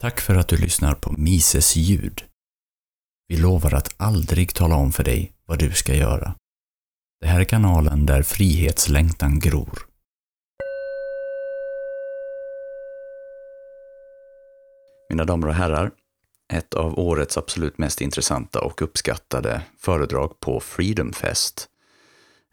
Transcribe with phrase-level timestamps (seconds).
[0.00, 2.24] Tack för att du lyssnar på Mises ljud.
[3.28, 6.34] Vi lovar att aldrig tala om för dig vad du ska göra.
[7.20, 9.86] Det här är kanalen där frihetslängtan gror.
[15.10, 15.90] Mina damer och herrar,
[16.52, 21.68] ett av årets absolut mest intressanta och uppskattade föredrag på Freedom Fest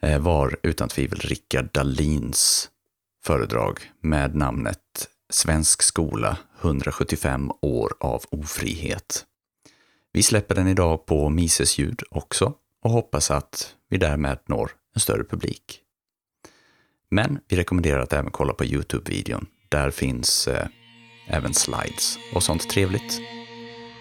[0.01, 2.69] eh, var utan tvivel Rickard Dahlins
[3.23, 9.25] föredrag med namnet Svensk skola 175 år av ofrihet.
[10.11, 15.01] Vi släpper den idag på Mises ljud också och hoppas att vi därmed når en
[15.01, 15.79] större publik.
[17.11, 19.45] Men vi rekommenderar att även kolla på Youtube-videon.
[19.69, 20.67] Där finns eh,
[21.27, 23.19] även slides och sånt trevligt.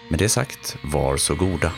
[0.09, 1.71] Med det sagt, var så goda.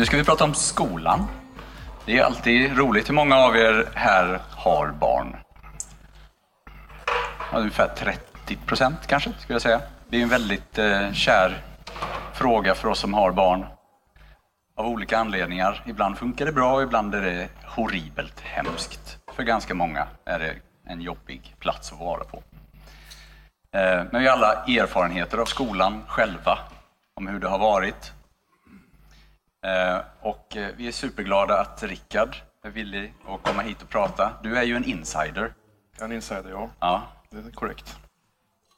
[0.00, 1.26] Nu ska vi prata om skolan.
[2.06, 3.08] Det är alltid roligt.
[3.08, 5.36] Hur många av er här har barn?
[7.54, 9.80] Ungefär 30 procent kanske, skulle jag säga.
[10.08, 11.62] Det är en väldigt eh, kär
[12.34, 13.66] fråga för oss som har barn.
[14.76, 15.84] Av olika anledningar.
[15.86, 19.18] Ibland funkar det bra, ibland är det horribelt hemskt.
[19.36, 20.54] För ganska många är det
[20.86, 22.36] en jobbig plats att vara på.
[23.76, 26.58] Eh, men vi har alla erfarenheter av skolan själva,
[27.16, 28.12] om hur det har varit.
[29.66, 34.32] Eh, och eh, vi är superglada att Rickard är villig att komma hit och prata.
[34.42, 35.52] Du är ju en insider.
[36.00, 36.68] En insider, ja.
[36.80, 37.98] Ja, Det är korrekt.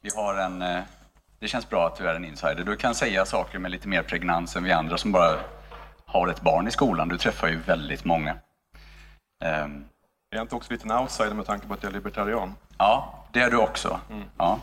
[0.03, 0.83] vi har en, eh,
[1.41, 2.65] det känns bra att du är en insider.
[2.65, 5.39] Du kan säga saker med lite mer pregnans än vi andra som bara
[6.07, 7.09] har ett barn i skolan.
[7.09, 8.37] Du träffar ju väldigt många.
[9.45, 9.85] Ehm,
[10.31, 12.55] Är jag inte också lite en outsider med tanke på att jag är libertarian?
[12.79, 14.01] Ja, det är du också.
[14.39, 14.59] Ja.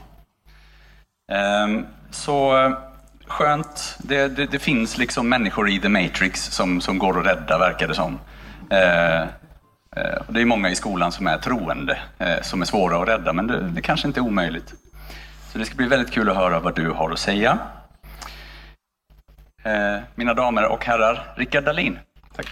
[1.31, 2.53] Ehm, så
[3.30, 3.97] skönt.
[3.99, 7.88] Det, det, det finns liksom människor i The Matrix som, som går att rädda, verkar
[7.88, 8.19] det som.
[8.69, 13.02] Eh, eh, och det är många i skolan som är troende, eh, som är svåra
[13.02, 14.73] att rädda, men det, det kanske inte är omöjligt.
[15.52, 17.58] Så det ska bli väldigt kul att höra vad du har att säga.
[19.64, 21.99] Eh, mina damer och herrar, Rickard Dahlin.
[22.36, 22.48] Tack.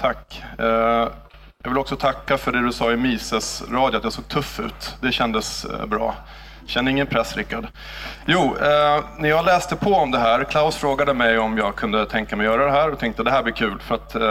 [0.00, 0.44] Tack.
[0.58, 0.66] Eh,
[1.82, 4.60] jag vill också tacka för det du sa i Mises radio, att jag såg tuff
[4.60, 4.94] ut.
[5.00, 6.14] Det kändes eh, bra.
[6.66, 7.66] Känner ingen press, Rickard.
[8.26, 12.06] Jo, eh, när jag läste på om det här, Klaus frågade mig om jag kunde
[12.06, 14.22] tänka mig göra det här och tänkte det här blir kul för att eh,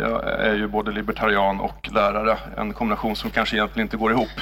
[0.00, 2.38] jag är ju både libertarian och lärare.
[2.56, 4.40] En kombination som kanske egentligen inte går ihop.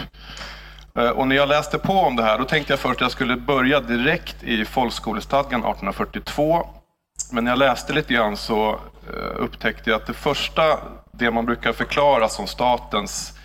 [0.99, 3.11] Eh, Och när jag läste på om det här, då tänkte jag först att jag
[3.11, 6.67] skulle börja direkt i folkskolestadgan 1842.
[7.33, 10.79] Men när jag läste lite grann så eh, upptäckte jag att det första,
[11.19, 13.39] det man brukar förklara som statens,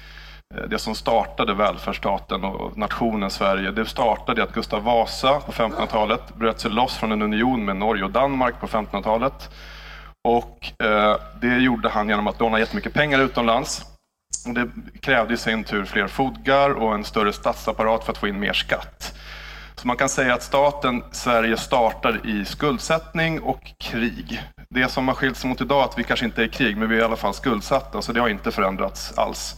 [0.55, 5.51] eh, det som startade välfärdsstaten och nationen Sverige, det startade i att Gustav Vasa på
[5.51, 9.49] 1500-talet bröt sig loss från en union med Norge och Danmark på 1500-talet.
[10.27, 13.85] Och eh, det gjorde han genom att låna jättemycket pengar utomlands.
[14.47, 14.69] Och det
[14.99, 18.53] krävde i sin tur fler fodgar och en större statsapparat för att få in mer
[18.53, 19.19] skatt.
[19.75, 24.41] Så man kan säga att staten Sverige startar i skuldsättning och krig.
[24.75, 26.89] Det som har skilts mot idag är att vi kanske inte är i krig, men
[26.89, 29.55] vi är i alla fall skuldsatta, så det har inte förändrats alls.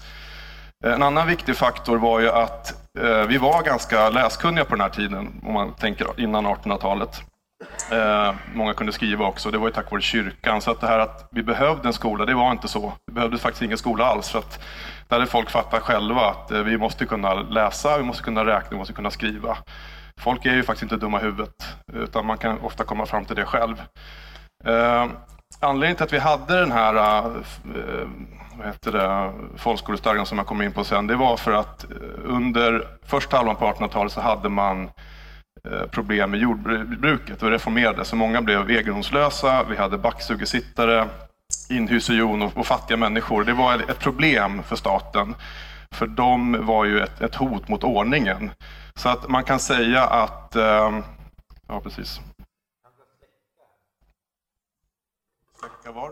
[0.86, 4.90] En annan viktig faktor var ju att eh, vi var ganska läskunniga på den här
[4.90, 7.22] tiden, om man tänker innan 1800-talet.
[7.92, 10.62] Eh, många kunde skriva också, det var ju tack vare kyrkan.
[10.62, 12.94] Så att det här att vi behövde en skola, det var inte så.
[13.08, 14.30] Vi behövde faktiskt ingen skola alls.
[14.30, 14.60] För att
[15.08, 18.70] där hade folk fattat själva att eh, vi måste kunna läsa, vi måste kunna räkna,
[18.70, 19.58] vi måste kunna skriva.
[20.18, 21.56] Folk är ju faktiskt inte dumma i huvudet,
[21.94, 23.82] utan man kan ofta komma fram till det själv.
[24.66, 25.08] Eh,
[25.60, 28.08] anledningen till att vi hade den här eh, eh,
[28.58, 31.86] vad heter det, folkskolestadgan som jag kommer in på sen, det var för att
[32.24, 34.90] under första halvan på 1800-talet så hade man
[35.92, 37.40] problem med jordbruket.
[37.40, 39.64] Det reformerades, så många blev egendomslösa.
[39.64, 41.08] Vi hade backstugesittare,
[41.70, 43.44] inhysejon och, och fattiga människor.
[43.44, 45.36] Det var ett problem för staten.
[45.92, 48.52] För de var ju ett, ett hot mot ordningen.
[48.96, 50.56] Så att man kan säga att...
[51.68, 52.22] Ja, precis.
[55.62, 56.10] Släcka var?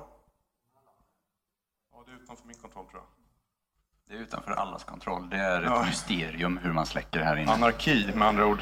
[1.93, 3.07] Ja, det är utanför min kontroll tror jag.
[4.07, 5.29] Det är utanför allas kontroll.
[5.29, 5.83] Det är ett Ja.
[5.85, 7.51] mysterium hur man släcker här inne.
[7.51, 8.59] Anarki med andra ord.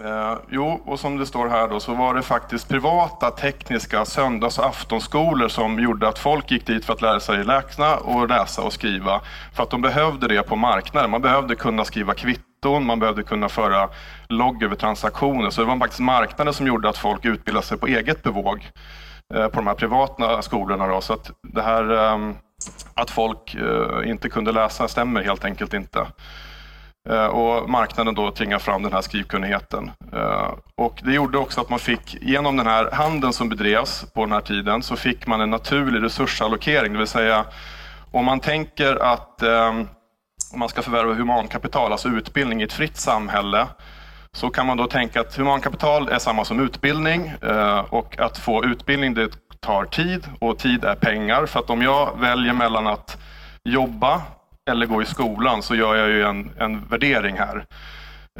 [0.00, 4.58] Eh, jo, och som det står här då så var det faktiskt privata tekniska söndags
[4.58, 8.62] och aftonskolor som gjorde att folk gick dit för att lära sig läsa och läsa
[8.62, 9.20] och skriva.
[9.54, 11.10] För att de behövde det på marknaden.
[11.10, 12.14] Man behövde kunna skriva
[12.64, 13.88] kvitton, man behövde kunna föra
[14.28, 15.50] logg över transaktioner.
[15.50, 18.70] Så det var faktiskt marknaden som gjorde att folk utbildade sig på eget bevåg
[19.34, 20.86] eh, på de här privata skolorna.
[20.86, 21.00] Då.
[21.00, 22.30] Så att det här eh,
[22.94, 26.06] att folk eh, inte kunde läsa stämmer helt enkelt inte.
[27.30, 29.90] Och marknaden då tvingar fram den här skrivkunnigheten.
[30.76, 34.32] Och det gjorde också att man fick, genom den här handeln som bedrevs på den
[34.32, 36.92] här tiden, så fick man en naturlig resursallokering.
[36.92, 37.44] Det vill säga,
[38.12, 39.42] om man tänker att
[40.54, 43.66] om man ska förvärva humankapital, alltså utbildning i ett fritt samhälle,
[44.32, 48.64] så kan man då tänka att humankapital är samma som utbildning eh, och att få
[48.64, 49.28] utbildning det
[49.60, 51.46] tar tid och tid är pengar.
[51.46, 53.18] För att om jag väljer mellan att
[53.64, 54.22] jobba
[54.70, 57.66] eller gå i skolan så gör jag ju en, en värdering här.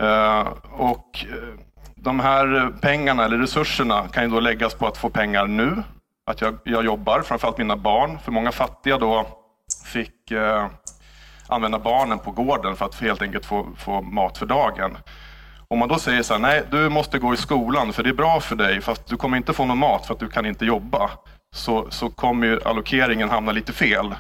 [0.01, 1.61] Eh, och eh,
[1.95, 5.83] de här pengarna eller resurserna kan ju då läggas på att få pengar nu.
[6.27, 8.19] Att jag, jag jobbar, framförallt mina barn.
[8.19, 9.27] För många fattiga då
[9.85, 10.33] fick
[11.49, 14.97] använda barnen på gården för att helt enkelt få, få mat för dagen.
[15.69, 18.15] Om man då säger så här, nej du måste gå i skolan för det är
[18.15, 20.65] bra för dig fast du kommer inte få någon mat för att du kan inte
[20.65, 21.11] jobba.
[21.55, 24.15] Så, så kommer ju allokeringen hamna lite fel.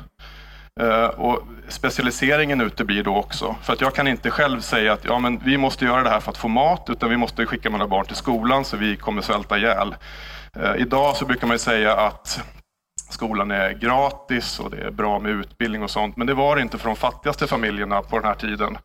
[0.82, 3.56] Uh, och specialiseringen uteblir då också.
[3.62, 6.20] För att jag kan inte själv säga att ja, men vi måste göra det här
[6.20, 9.22] för att få mat, utan vi måste skicka våra barn till skolan så vi kommer
[9.22, 9.94] svälta ihjäl.
[10.56, 12.42] Uh, idag så brukar man säga att
[13.14, 16.16] skolan är gratis och det är bra med utbildning och sånt.
[16.16, 18.78] Men det var det inte för de fattigaste familjerna på den här tiden.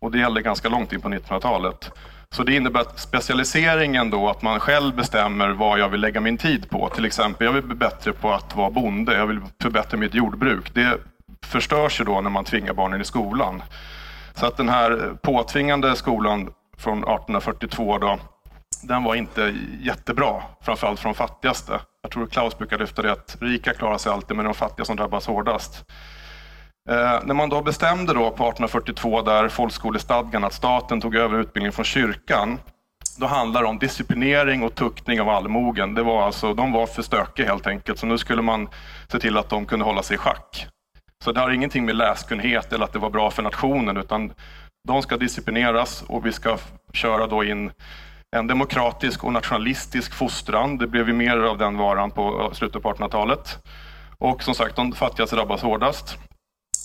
[0.00, 1.90] Och det gällde ganska långt in på 1900-talet.
[2.30, 6.38] Så det innebär att specialiseringen då, att man själv bestämmer vad jag vill lägga min
[6.38, 6.88] tid på.
[6.88, 10.74] Till exempel, jag vill bli bättre på att vara bonde, jag vill förbättra mitt jordbruk.
[10.74, 10.98] Det
[11.46, 13.62] förstörs ju då när man tvingar barnen i skolan.
[14.34, 18.18] Så att den här påtvingande skolan från 1842 då,
[18.82, 21.80] den var inte jättebra, framförallt för de fattigaste.
[22.04, 24.96] Jag tror Klaus brukar lyfta det att rika klarar sig alltid, men de fattiga som
[24.96, 25.84] drabbas hårdast.
[26.90, 31.72] Eh, när man då bestämde då på 1842 där folkskolestadgan att staten tog över utbildningen
[31.72, 32.58] från kyrkan,
[33.16, 35.94] då handlar det om disciplinering och tuktning av allmogen.
[35.94, 38.68] Det var alltså, de var för stökiga helt enkelt, så nu skulle man
[39.12, 40.66] se till att de kunde hålla sig i schack.
[41.24, 44.32] Så det har ingenting med läskunnighet eller att det var bra för nationen, utan
[44.88, 46.56] de ska disciplineras och vi ska
[46.92, 47.70] köra då in
[48.34, 50.78] en demokratisk och nationalistisk fostran.
[50.78, 53.58] Det blev ju mer av den varan på eh, slutet på 1800-talet.
[54.18, 56.18] Och som sagt, de fattigaste drabbas hårdast.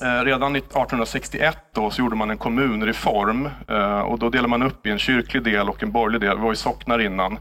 [0.03, 4.85] Eh, redan 1861 då, så gjorde man en kommunreform eh, och då delade man upp
[4.85, 6.35] i en kyrklig del och en borgerlig del.
[6.35, 7.39] Det var ju socknar innan.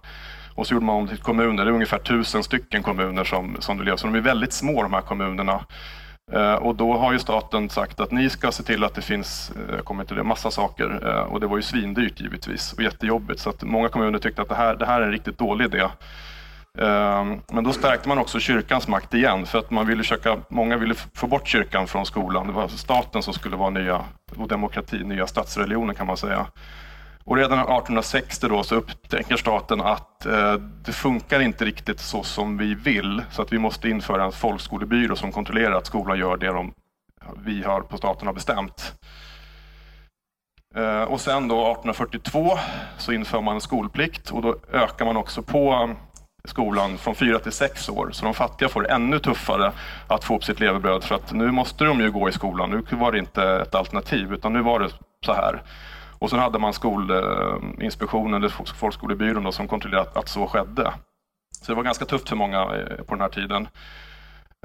[0.55, 1.65] Och så gjorde man om till kommuner.
[1.65, 3.97] Det är ungefär tusen stycken kommuner som, som det lever.
[3.97, 5.65] Så de är väldigt små de här kommunerna.
[6.33, 9.53] Eh, och då har ju staten sagt att ni ska se till att det finns,
[9.57, 11.09] eh, jag kommer inte det, massa saker.
[11.09, 13.41] Eh, och det var ju svindyrt givetvis och jättejobbigt.
[13.41, 15.89] Så att många kommuner tyckte att det här, det här är en riktigt dålig idé.
[17.53, 20.95] Men då stärkte man också kyrkans makt igen för att man ville försöka, många ville
[20.95, 22.47] få bort kyrkan från skolan.
[22.47, 24.05] Det var staten som skulle vara nya,
[24.37, 26.47] och demokrati, nya statsreligionen kan man säga.
[27.29, 30.53] Och redan 1860 då så upptäcker staten att eh,
[30.85, 33.23] det funkar inte riktigt så som vi vill.
[33.31, 36.73] Så att vi måste införa en folkskolebyrå som kontrollerar att skolan gör det de,
[37.45, 38.95] vi har på staten har bestämt.
[40.75, 42.59] Eh, och sen då 1842
[42.99, 45.97] så inför man en skolplikt och då ökar man också på eh,
[46.45, 48.11] skolan från fyra till sex år.
[48.13, 49.73] Så de fattiga får ännu tuffare
[50.07, 52.71] att få upp sitt levebröd för att nu måste de ju gå i skolan.
[52.71, 54.89] Nu var det inte ett alternativ utan nu var det
[55.27, 55.63] så här.
[56.19, 60.93] Och sen hade man Skolinspektionen, eller Folkskolebyrån, då, som kontrollerade att så skedde.
[61.63, 63.69] Så det var ganska tufft för många eh, på den här tiden.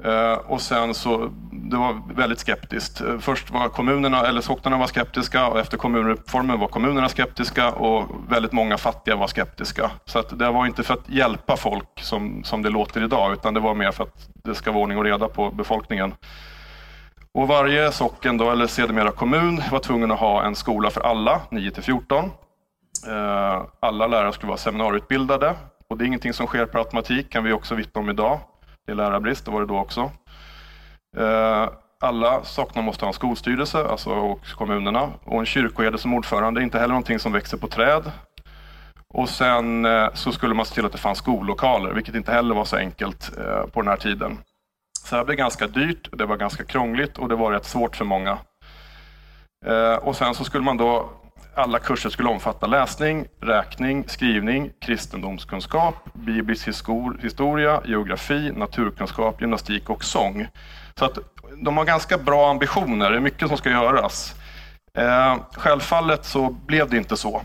[0.02, 3.02] Eh, och sen så, det var väldigt skeptiskt.
[3.20, 8.52] Först var kommunerna, eller socknarna var skeptiska och efter kommunreformen var kommunerna skeptiska och väldigt
[8.52, 9.90] många fattiga var skeptiska.
[10.04, 13.54] Så att det var inte för att hjälpa folk som, som det låter idag utan
[13.54, 16.14] det var mer för att det ska vara ordning och reda på befolkningen.
[17.34, 21.40] Och varje socken, då, eller sedermera kommun, var tvungen att ha en skola för alla,
[21.50, 22.24] 9 till 14.
[23.08, 25.54] Eh, alla lärare skulle vara seminarieutbildade
[25.88, 28.40] och det är ingenting som sker per automatik, kan vi också vittna om idag.
[28.86, 30.10] Det är lärarbrist, det var det då också.
[31.16, 31.68] Eh,
[32.00, 36.62] alla socknar måste ha en skolstyrelse, alltså och kommunerna, och en kyrkoherde som ordförande.
[36.62, 38.10] Inte heller någonting som växer på träd.
[39.08, 42.54] Och sen eh, så skulle man se till att det fanns skollokaler, vilket inte heller
[42.54, 43.32] var så enkelt
[43.72, 44.38] på den här tiden.
[45.04, 48.04] Så det blev ganska dyrt, det var ganska krångligt och det var rätt svårt för
[48.04, 48.38] många.
[49.66, 51.10] Eh, och sen så skulle man då
[51.54, 56.68] alla kurser skulle omfatta läsning, räkning, skrivning, kristendomskunskap, biblisk
[57.22, 60.48] historia, geografi, naturkunskap, gymnastik och sång.
[60.98, 61.18] Så att
[61.62, 64.34] de har ganska bra ambitioner, det är mycket som ska göras.
[64.98, 67.42] Eh, självfallet så blev det inte så.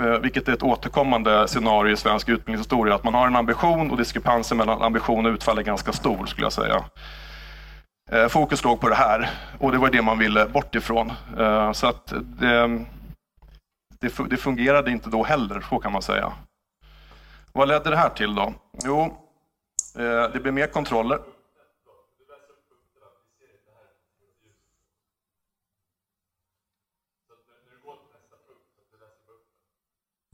[0.00, 3.96] Eh, vilket är ett återkommande scenario i svensk utbildningshistoria, att man har en ambition och
[3.96, 6.84] diskrepansen mellan ambition och utfall är ganska stor skulle jag säga.
[8.10, 11.12] Eh, fokus låg på det här och det var det man ville bort ifrån.
[11.38, 12.84] Eh, så att det,
[14.28, 16.32] det, fungerade inte då heller, så kan man säga.
[17.52, 18.54] Vad ledde det här till då?
[18.84, 19.16] Jo,
[20.32, 21.18] det blev mer kontroller.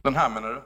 [0.04, 0.62] Den här menar du?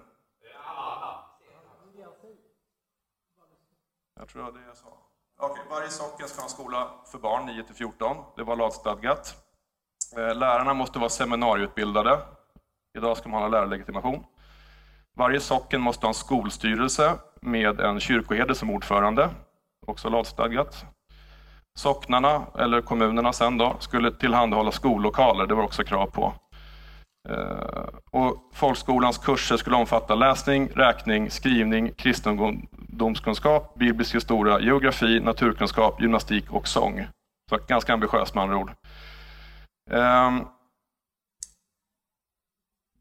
[4.18, 4.86] Jag tror det jag sa.
[5.38, 8.16] Okej, varje socken ska ha en skola för barn 9 till 14.
[8.36, 9.36] Det var lagstadgat.
[10.16, 12.18] Eh, Lärarna måste vara seminarieutbildade.
[12.98, 14.24] Idag ska man ha lärarlegitimation.
[15.16, 19.30] Varje socken måste ha en skolstyrelse med en kyrkoherde som ordförande.
[19.86, 20.84] Också lagstadgat.
[21.74, 25.46] Socknarna, eller kommunerna sen då, skulle tillhandahålla skollokaler.
[25.46, 26.34] Det var också krav på.
[27.28, 36.52] Eh, och folkskolans kurser skulle omfatta läsning, räkning, skrivning, kristendomskunskap, biblisk historia, geografi, naturkunskap, gymnastik
[36.52, 37.06] och sång.
[37.50, 38.72] Så ganska ambitiöst med andra ord.
[39.90, 40.44] Ehm,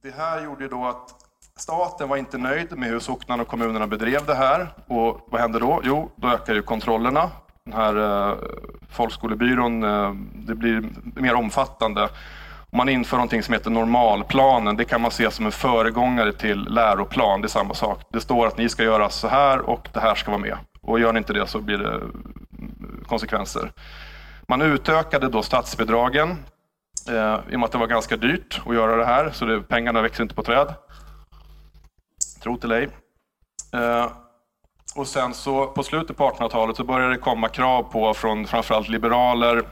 [0.03, 1.15] det här gjorde då att
[1.57, 4.67] staten var inte nöjd med hur socknarna och kommunerna bedrev det här.
[4.87, 5.81] Och vad hände då?
[5.83, 7.31] Jo, då ökar ju kontrollerna.
[7.63, 8.37] Den här eh,
[8.89, 12.09] folkskolebyrån, eh, det blir mer omfattande.
[12.71, 14.77] Man inför någonting som heter normalplanen.
[14.77, 17.41] Det kan man se som en föregångare till läroplan.
[17.41, 18.01] Det är samma sak.
[18.09, 20.57] Det står att ni ska göra så här och det här ska vara med.
[20.81, 22.01] Och gör ni inte det så blir det
[23.07, 23.71] konsekvenser.
[24.47, 26.29] Man utökade då statsbidragen
[27.09, 29.31] eh, i och med att det var ganska dyrt att göra det här.
[29.31, 30.73] Så det, pengarna växer inte på träd.
[32.43, 32.89] Tro till ej.
[33.73, 34.11] Eh,
[34.95, 38.89] och sen så på slutet på 1800-talet så började det komma krav på från framförallt
[38.89, 39.63] liberaler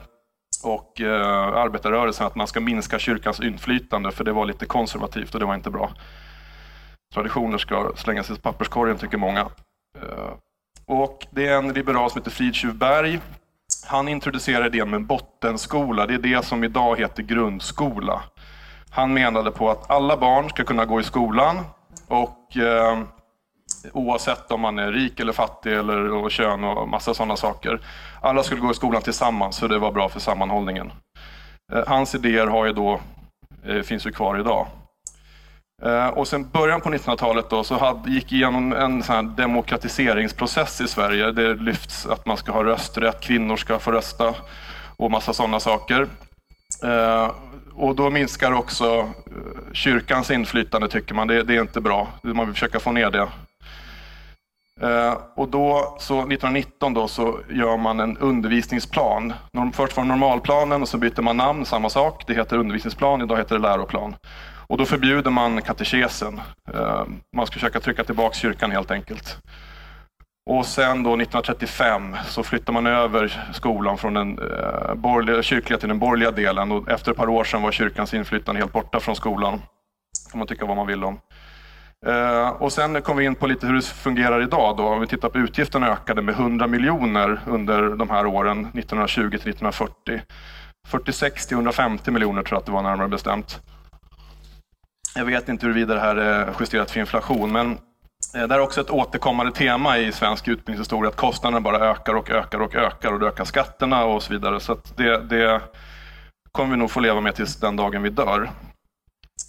[0.63, 5.39] och eh, arbetarrörelsen att man ska minska kyrkans inflytande för det var lite konservativt och
[5.39, 5.91] det var inte bra.
[7.13, 9.41] Traditioner ska slängas i papperskorgen tycker många.
[10.01, 10.33] Eh,
[10.85, 13.19] och det är en liberal som heter Fridtjuv Berg.
[13.87, 16.05] Han introducerade idén med en bottenskola.
[16.05, 18.21] Det är det som idag heter grundskola.
[18.89, 21.59] Han menade på att alla barn ska kunna gå i skolan
[22.07, 22.99] och eh,
[23.93, 27.79] oavsett om man är rik eller fattig eller och kön och massa sådana saker.
[28.21, 30.91] Alla skulle gå i skolan tillsammans så det var bra för sammanhållningen.
[31.73, 32.99] Eh, hans idéer har ju då,
[33.65, 34.67] eh, finns ju kvar idag.
[35.83, 40.81] Eh, och sen början på 1900-talet då, så hade, gick igenom en sån här demokratiseringsprocess
[40.81, 41.31] i Sverige.
[41.31, 44.33] Det lyfts att man ska ha rösträtt, kvinnor ska få rösta
[44.97, 46.07] och massa sådana saker.
[47.75, 49.09] Och då minskar också
[49.73, 51.27] kyrkans inflytande tycker man.
[51.27, 52.07] Det, det är inte bra.
[52.21, 53.27] Man vill försöka få ner det.
[54.81, 59.33] Eh, och då, så 1919 då, så gör man en undervisningsplan.
[59.73, 62.23] Först var det normalplanen och så byter man namn, samma sak.
[62.27, 64.15] Det heter undervisningsplan, idag heter det läroplan.
[64.67, 66.41] Och då förbjuder man katekesen.
[66.73, 67.03] Eh,
[67.35, 69.37] man ska försöka trycka tillbaka kyrkan helt enkelt.
[70.49, 75.89] Och sen då 1935 så flyttar man över skolan från den eh, borgerliga, kyrkliga till
[75.89, 76.71] den borgerliga delen.
[76.71, 79.61] Och efter ett par år sedan var kyrkans inflytande helt borta från skolan.
[80.31, 81.19] kan man tycka vad man vill om.
[82.05, 84.77] Eh, och sen kom vi in på lite hur det fungerar idag.
[84.77, 84.87] Då.
[84.87, 89.49] Om vi tittar på utgifterna ökade med 100 miljoner under de här åren 1920 till
[89.49, 90.21] 1940.
[90.87, 93.61] 46 till 150 miljoner tror jag att det var närmare bestämt.
[95.15, 97.71] Jag vet inte huruvida det här är justerat för inflation, men
[98.35, 102.29] eh, det är också ett återkommande tema i svensk utbildningshistoria att kostnaderna bara ökar och
[102.29, 104.59] ökar och ökar och det ökar skatterna och så vidare.
[104.59, 105.61] Så att det, det
[106.51, 108.49] kommer vi nog få leva med tills den dagen vi dör.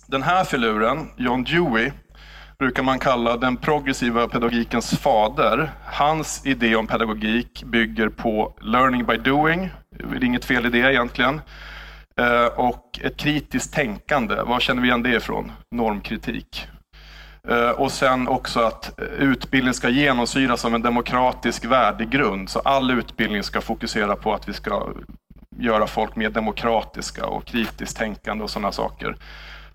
[0.07, 1.91] Den här filuren, John Dewey,
[2.59, 5.71] brukar man kalla den progressiva pedagogikens fader.
[5.85, 9.71] Hans idé om pedagogik bygger på learning by doing.
[9.91, 11.41] Det är inget fel i det egentligen.
[12.21, 14.35] Eh, och ett kritiskt tänkande.
[14.35, 15.53] Var känner vi igen det ifrån?
[15.71, 16.67] Normkritik.
[17.49, 22.51] Eh, och sen också att utbildning ska genomsyras av en demokratisk värdegrund.
[22.51, 24.89] Så all utbildning ska fokusera på att vi ska
[25.59, 29.17] göra folk mer demokratiska och kritiskt tänkande och sådana saker.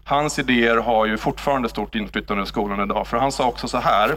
[0.05, 3.08] Hans idéer har ju fortfarande stort inflytande i skolan idag.
[3.08, 4.15] För han sa också så här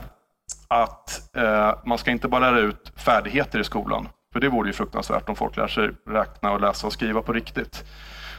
[0.68, 4.08] att eh, man ska inte bara lära ut färdigheter i skolan.
[4.32, 7.32] För det vore ju fruktansvärt om folk lär sig räkna och läsa och skriva på
[7.32, 7.84] riktigt.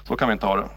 [0.03, 0.67] Så kan vi inte ha det.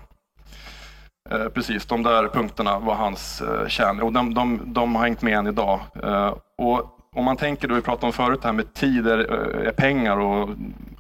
[1.31, 5.23] Eh, precis, de där punkterna var hans eh, kärn och de, de, de har hängt
[5.23, 5.81] med än idag.
[6.03, 9.19] Eh, och om man tänker, då vi pratade om förut, det här med tid är,
[9.19, 10.19] eh, är pengar.
[10.19, 10.49] Och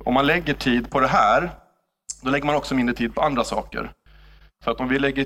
[0.04, 1.50] om man lägger tid på det här,
[2.22, 3.92] då lägger man också mindre tid på andra saker.
[4.64, 5.24] Så att om vi lägger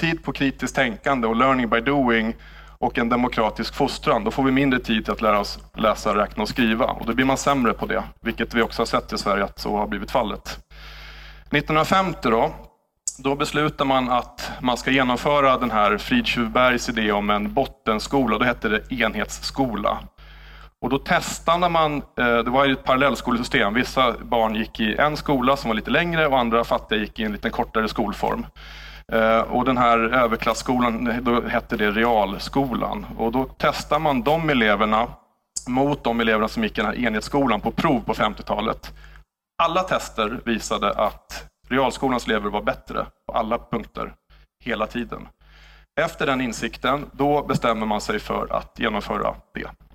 [0.00, 2.34] tid på kritiskt tänkande och learning by doing
[2.78, 6.42] och en demokratisk fostran, då får vi mindre tid till att lära oss läsa, räkna
[6.42, 6.84] och skriva.
[6.84, 9.58] Och då blir man sämre på det, vilket vi också har sett i Sverige att
[9.58, 10.58] så har blivit fallet.
[11.50, 12.54] 1950 då,
[13.18, 18.38] då beslutar man att man ska genomföra den här Fridtjuv Bergs idé om en bottenskola.
[18.38, 19.98] Då hette det enhetsskola.
[20.82, 23.74] Och då testade man, eh, det var ju ett parallellskolesystem.
[23.74, 27.24] Vissa barn gick i en skola som var lite längre och andra fattiga gick i
[27.24, 28.46] en lite kortare skolform.
[29.12, 33.06] Eh, och den här överklassskolan, då hette det realskolan.
[33.18, 35.08] Och då testade man de eleverna
[35.68, 38.92] mot de eleverna som gick i den här enhetsskolan på prov på 50-talet.
[39.62, 44.14] Alla tester visade att realskolans elever var bättre på alla punkter,
[44.64, 45.28] hela tiden.
[46.00, 49.89] Efter den insikten, då bestämmer man sig för att genomföra det.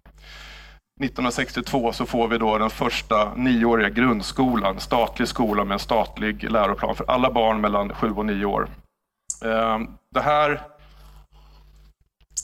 [1.01, 6.95] 1962 så får vi då den första nioåriga grundskolan, statlig skola med en statlig läroplan
[6.95, 8.69] för alla barn mellan 7 och 9 år.
[9.45, 10.61] Ehm, det här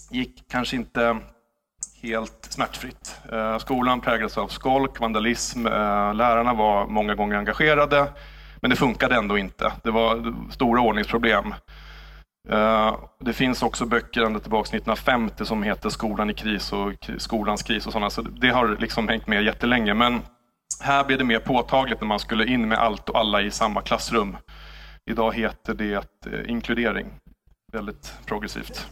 [0.10, 1.17] gick kanske inte
[2.01, 3.20] helt smärtfritt.
[3.31, 8.08] Ehm, skolan präglades av skolk, vandalism, ehm, lärarna var många gånger engagerade,
[8.62, 9.74] men det funkade ändå inte.
[9.84, 11.53] Det var stora ordningsproblem.
[12.50, 17.63] Eh, det finns också böcker ända tillbaka 1950 som heter Skolan i kris och Skolans
[17.63, 19.93] kris och sådana, så det har liksom hängt med jättelänge.
[19.93, 20.21] Men
[20.81, 23.81] här blev det mer påtagligt när man skulle in med allt och alla i samma
[23.81, 24.38] klassrum.
[25.05, 27.07] Idag heter det eh, inkludering.
[27.74, 28.88] Väldigt progressivt.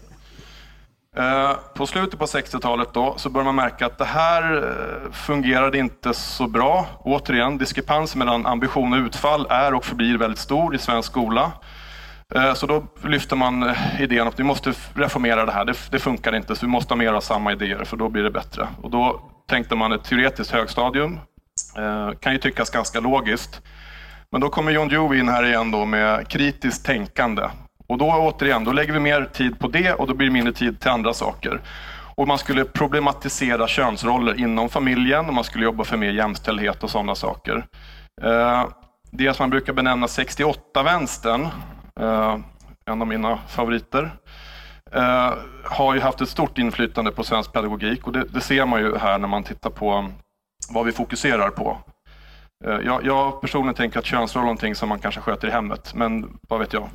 [1.15, 4.63] Eh, på slutet på 60-talet då, så börjar man märka att det här
[5.11, 6.85] fungerade inte så bra.
[6.99, 11.51] Återigen, diskrepansen mellan ambition och utfall är och förblir väldigt stor i svensk skola.
[12.35, 15.65] Eh, så då lyfter man eh, idén att vi måste reformera det här.
[15.65, 18.23] Det, det funkar inte, så vi måste ha mer av samma idéer, för då blir
[18.23, 18.67] det bättre.
[18.81, 21.19] Och då tänkte man ett teoretiskt högstadium.
[21.77, 23.61] Eh, kan ju tyckas ganska logiskt.
[24.31, 27.43] Men då kommer John Dewey in här igen då med kritiskt tänkande.
[27.87, 30.53] Och då återigen, då lägger vi mer tid på det och då blir det mindre
[30.53, 31.61] tid till andra saker.
[32.15, 36.89] Och man skulle problematisera könsroller inom familjen och man skulle jobba för mer jämställdhet och
[36.89, 37.65] sådana saker.
[39.11, 41.47] Det som man brukar benämna 68-vänstern,
[41.99, 42.37] Eh,
[42.85, 44.11] en av mina favoriter,
[44.91, 48.79] eh, har ju haft ett stort inflytande på svensk pedagogik och det, det ser man
[48.79, 50.09] ju här när man tittar på
[50.69, 51.77] vad vi fokuserar på.
[52.65, 55.93] Eh, jag, jag personligen tänker att könsroll är någonting som man kanske sköter i hemmet,
[55.93, 56.89] men vad vet jag.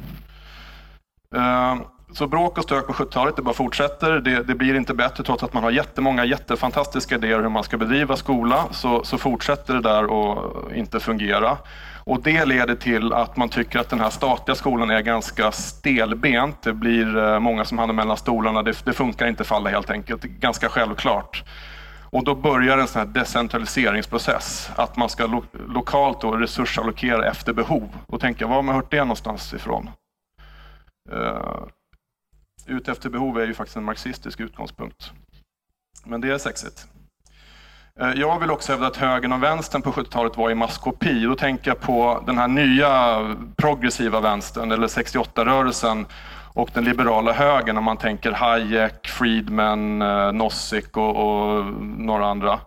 [1.37, 1.77] Eh,
[2.15, 4.21] så bråk och stök på 70-talet, det bara fortsätter.
[4.21, 7.77] Det, det, blir inte bättre trots att man har jättemånga jättefantastiska idéer hur man ska
[7.77, 8.65] bedriva skola.
[8.71, 11.59] Så, så fortsätter det där och inte fungera.
[12.05, 16.63] Och det leder till att man tycker att den här statliga skolan är ganska stelbent.
[16.63, 18.63] Det blir eh, många som hamnar mellan stolarna.
[18.63, 20.23] Det, det funkar inte för alla helt enkelt.
[20.23, 21.45] Ganska självklart.
[22.11, 24.71] Och då börjar en sån här decentraliseringsprocess.
[24.77, 27.89] Att man ska lo lokalt då resursallokera efter behov.
[28.09, 29.91] Då tänker jag, var har man hört det någonstans ifrån?
[31.13, 31.67] Uh,
[32.67, 35.13] ut efter behov är ju faktiskt en marxistisk utgångspunkt.
[36.05, 36.87] Men det är sexigt.
[38.01, 41.25] Eh, jag vill också hävda att högern och vänstern på 70-talet var i maskopi.
[41.25, 46.07] Då tänker jag på den här nya progressiva vänstern, eller 68-rörelsen,
[46.55, 52.61] och den liberala högern, om man tänker Hayek, Friedman, eh, Nozick och, och några andra,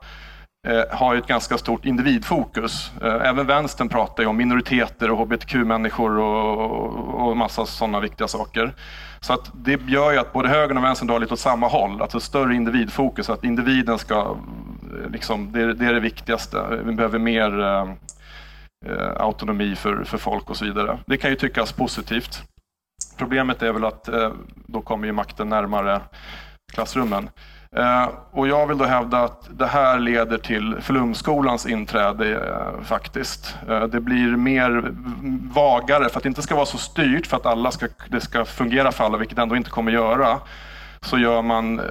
[0.68, 2.92] Eh, har ett ganska stort individfokus.
[3.02, 8.74] Eh, även vänstern pratar ju om minoriteter och hbtq-människor och, och massa sådana viktiga saker.
[9.20, 12.02] Så att det gör ju att både högern och vänstern drar lite åt samma håll,
[12.02, 16.82] alltså större individfokus, att individen ska, eh, liksom, det, det är det viktigaste.
[16.86, 21.00] Vi behöver mer eh, autonomi för, för folk och så vidare.
[21.06, 22.44] Det kan ju tyckas positivt.
[23.18, 24.32] Problemet är väl att eh,
[24.66, 26.02] då kommer ju makten närmare
[26.74, 27.30] klassrummen.
[27.72, 33.56] Eh, och jag vill då hävda att det här leder till flumskolans inträde eh, faktiskt.
[33.70, 34.92] Eh, det blir mer
[35.54, 38.46] vagare för att det inte ska vara så styrt för att alla ska, det ska
[38.46, 40.40] fungera för alla, vilket det ändå inte kommer göra.
[41.02, 41.82] Så gör man,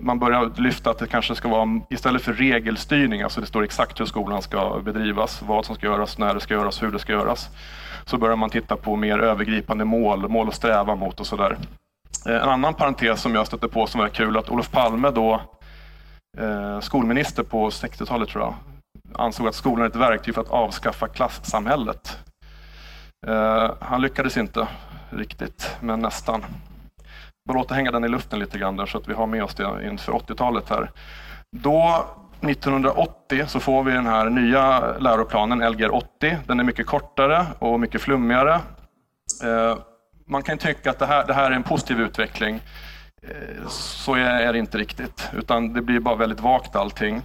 [0.00, 4.00] man börjar lyfta att det kanske ska vara istället för regelstyrning, alltså det står exakt
[4.00, 7.12] hur skolan ska bedrivas, vad som ska göras, när det ska göras, hur det ska
[7.12, 7.50] göras
[8.06, 11.56] så börjar man titta på mer övergripande mål, mål att sträva mot och sådär.
[12.26, 15.40] Eh, en annan parentes som jag stötte på som var kul, att Olof Palme då,
[16.38, 18.54] eh, skolminister på 60-talet tror jag,
[19.14, 22.18] ansåg att skolan är ett verktyg för att avskaffa klassamhället.
[23.26, 24.68] Eh, han lyckades inte
[25.10, 26.44] riktigt, men nästan.
[27.48, 29.54] Bara låta hänga den i luften lite grann där, så att vi har med oss
[29.54, 30.90] det inför 80-talet här.
[31.56, 32.06] Då
[32.40, 36.38] 1980 så får vi den här nya läroplanen Lgr 80.
[36.46, 38.60] Den är mycket kortare och mycket flummigare.
[40.28, 42.60] Man kan tycka att det här, det här är en positiv utveckling.
[43.22, 47.22] Eh, så är det inte riktigt, utan det blir bara väldigt vagt allting.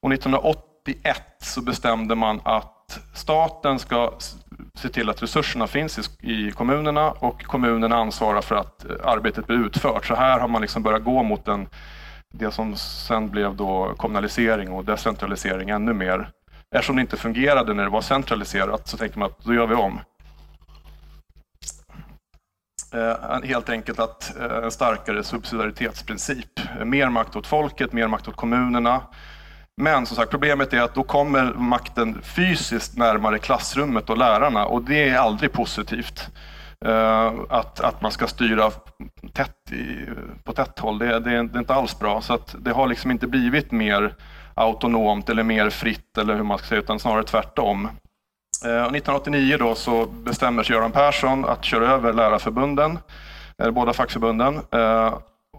[0.00, 4.12] Och 1981 så bestämde man att staten ska
[4.74, 9.66] se till att resurserna finns i kommunerna och kommunerna ansvarar för att eh, arbetet blir
[9.66, 10.06] utfört.
[10.06, 11.68] Så här har man liksom börjat gå mot en
[12.32, 16.30] det som sen blev då kommunalisering och decentralisering ännu mer.
[16.74, 19.74] Eftersom det inte fungerade när det var centraliserat så tänkte man att då gör vi
[19.74, 20.00] om.
[22.92, 26.60] Eh, helt enkelt att eh, en starkare subsidiaritetsprincip.
[26.84, 29.02] Mer makt åt folket, mer makt åt kommunerna.
[29.76, 34.82] Men som sagt, problemet är att då kommer makten fysiskt närmare klassrummet och lärarna och
[34.82, 36.28] det är aldrig positivt.
[36.84, 38.70] Eh, att, att man ska styra
[39.32, 40.06] tätt i,
[40.44, 42.20] på tätt håll, det, det, det, är inte alls bra.
[42.20, 44.14] Så att det har liksom inte blivit mer
[44.54, 47.88] autonomt eller mer fritt eller hur man ska säga, utan snarare tvärtom.
[48.64, 52.98] Eh, 1989 då så bestämmer sig Göran Persson att köra över lärarförbunden.
[53.72, 55.14] båda fackförbunden, eh,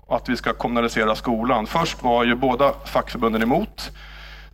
[0.10, 1.68] att vi ska kommunalisera skolan.
[1.68, 3.92] Först var ju båda fackförbunden emot.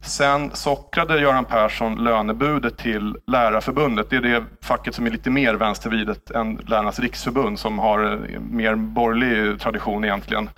[0.01, 4.09] Sen sockrade Göran Persson lönebudet till Lärarförbundet.
[4.09, 8.39] Det är det facket som är lite mer vänstervridet än Lärarnas riksförbund som har eh,
[8.39, 10.49] mer borgerlig tradition egentligen.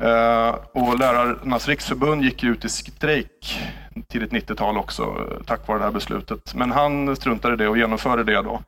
[0.00, 3.60] Eh, och Lärarnas riksförbund gick ut i strejk
[4.08, 6.54] tidigt 90-tal också eh, tack vare det här beslutet.
[6.54, 8.62] Men han struntade i det och genomförde det då.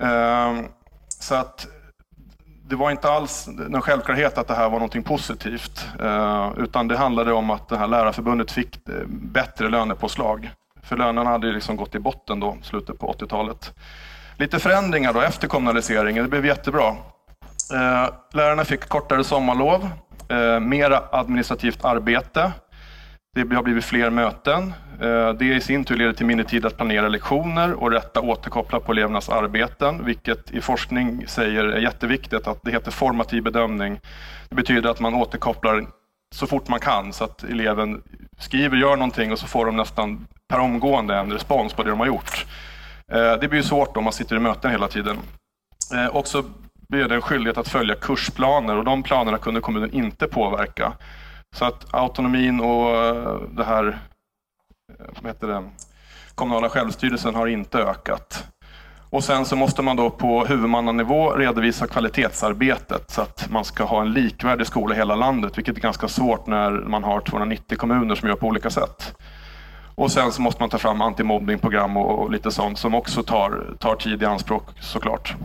[0.00, 0.64] Ehm,
[1.08, 1.66] så att
[2.68, 5.86] det var inte alls någon självklarhet att det här var något positivt.
[6.00, 8.78] Eh, utan det handlade om att det här lärarförbundet fick
[9.08, 10.50] bättre lönepåslag.
[10.82, 13.74] För lönerna hade liksom gått i botten då, slutet på 80-talet.
[14.36, 16.96] Lite förändringar då efter kommunaliseringen, det blev jättebra.
[17.70, 19.90] Eh, lärarna fick kortare sommarlov,
[20.28, 22.52] eh, mera administrativt arbete.
[23.34, 24.72] Det har blivit fler möten.
[25.00, 28.80] Eh, det i sin tur leder till mindre tid att planera lektioner och rätta återkoppla
[28.80, 32.46] på elevernas arbeten, vilket i forskning säger är jätteviktigt.
[32.46, 34.00] att Det heter formativ bedömning.
[34.48, 35.86] Det betyder att man återkopplar
[36.34, 38.02] så fort man kan så att eleven
[38.38, 42.00] skriver, gör någonting och så får de nästan per omgående en respons på det de
[42.00, 42.46] har gjort.
[43.40, 45.16] Det blir svårt om man sitter i möten hela tiden.
[46.10, 46.44] Också
[46.92, 50.92] det en skyldighet att följa kursplaner och de planerna kunde kommunen inte påverka.
[51.56, 53.98] Så att autonomin och eh, det här
[54.98, 55.62] eh, vad heter det,
[56.34, 58.44] kommunala självstyrelsen har inte ökat.
[59.10, 64.00] Och sen så måste man då på huvudmannanivå redovisa kvalitetsarbetet så att man ska ha
[64.00, 68.14] en likvärdig skola i hela landet, vilket är ganska svårt när man har 290 kommuner
[68.14, 69.14] som gör på olika sätt.
[69.94, 73.96] Och sen så måste man ta fram antimobbningprogram och lite sånt som också tar, tar
[73.96, 75.36] tid i anspråk såklart.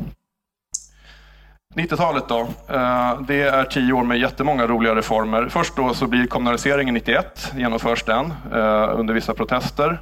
[1.78, 5.48] 90-talet då, eh, det är tio år med jättemånga roliga reformer.
[5.50, 10.00] Först då så blir kommunaliseringen 91, genomförs den eh, under vissa protester.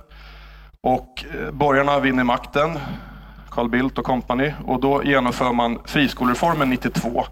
[0.82, 2.80] Och eh, borgarna vinner makten,
[3.50, 7.24] Carl Bildt och kompani, och då genomför man friskolereformen 92.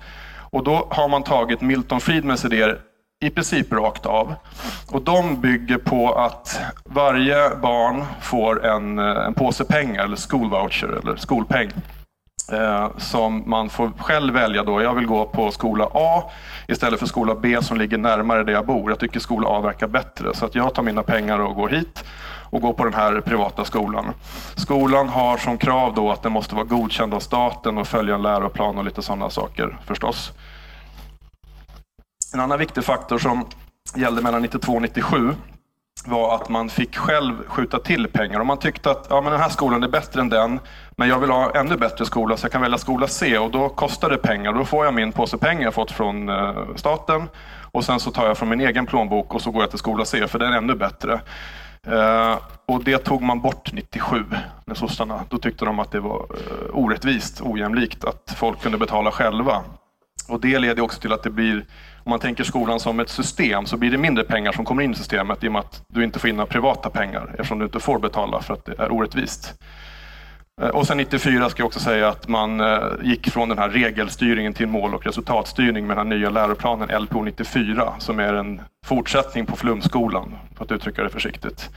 [0.52, 2.80] Och då har man tagit Milton Friedmans idéer
[3.22, 4.36] i princip rakt av.
[4.92, 11.16] Och de bygger på att varje barn får en, en påse pengar, eller skolvoucher, eller
[11.16, 11.72] skolpeng
[12.52, 14.82] Eh, som man får själv välja då.
[14.82, 16.32] Jag vill gå på skola A
[16.68, 18.92] istället för skola B som ligger närmare där jag bor.
[18.92, 22.04] Jag tycker skola A verkar bättre så att jag tar mina pengar och går hit
[22.50, 24.14] och går på den här privata skolan.
[24.56, 28.22] Skolan har som krav då att den måste vara godkänd av staten och följa en
[28.22, 30.32] läroplan och lite sådana saker förstås.
[32.34, 33.46] En annan viktig faktor som
[33.96, 35.36] gällde mellan 92 och 97
[36.08, 38.40] var att man fick själv skjuta till pengar.
[38.40, 40.60] Om man tyckte att ja, men den här skolan är bättre än den,
[40.96, 43.70] men jag vill ha ännu bättre skola så jag kan välja skola C och då
[43.70, 44.54] kostar det pengar.
[44.54, 47.30] Då får jag min påse pengar jag fått från eh, staten
[47.72, 50.06] och sen så tar jag från min egen plånbok och så går jag till skola
[50.06, 51.22] C för den är ännu bättre.
[51.88, 54.26] Uh, och det tog man bort 97
[54.66, 55.24] med sossarna.
[55.30, 59.64] Då tyckte de att det var uh, orättvist, ojämlikt att folk kunde betala själva.
[60.30, 61.66] Och det leder också till att det blir
[62.06, 64.92] om man tänker skolan som ett system så blir det mindre pengar som kommer in
[64.92, 67.66] i systemet i och med att du inte får in några privata pengar eftersom du
[67.66, 69.54] inte får betala för att det är orättvist.
[70.62, 73.70] Eh, och sen 94 ska jag också säga att man eh, gick från den här
[73.70, 79.46] regelstyrningen till mål och resultatstyrning med den nya läroplanen LPO 94 som är en fortsättning
[79.46, 81.70] på flumskolan, för att uttrycka det försiktigt.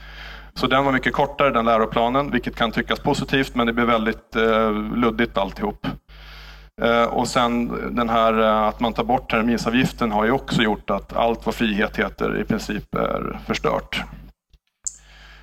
[0.53, 4.35] Så den var mycket kortare, den läroplanen, vilket kan tyckas positivt men det blev väldigt
[4.35, 5.87] eh, luddigt alltihop.
[6.81, 10.89] Eh, och sen den här eh, att man tar bort terminsavgiften har ju också gjort
[10.89, 14.03] att allt vad frihet heter i princip är förstört.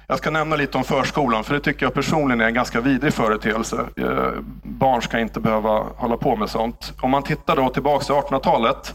[0.06, 3.14] Jag ska nämna lite om förskolan, för det tycker jag personligen är en ganska vidrig
[3.14, 3.84] företeelse.
[3.96, 6.92] Eh, barn ska inte behöva hålla på med sånt.
[7.00, 8.94] Om man tittar då tillbaka till 1800-talet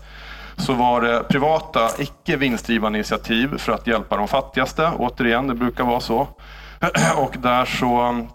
[0.58, 4.92] så var det privata, icke vinstdrivande initiativ för att hjälpa de fattigaste.
[4.98, 6.28] Återigen, det brukar vara så.
[7.18, 8.26] Och där så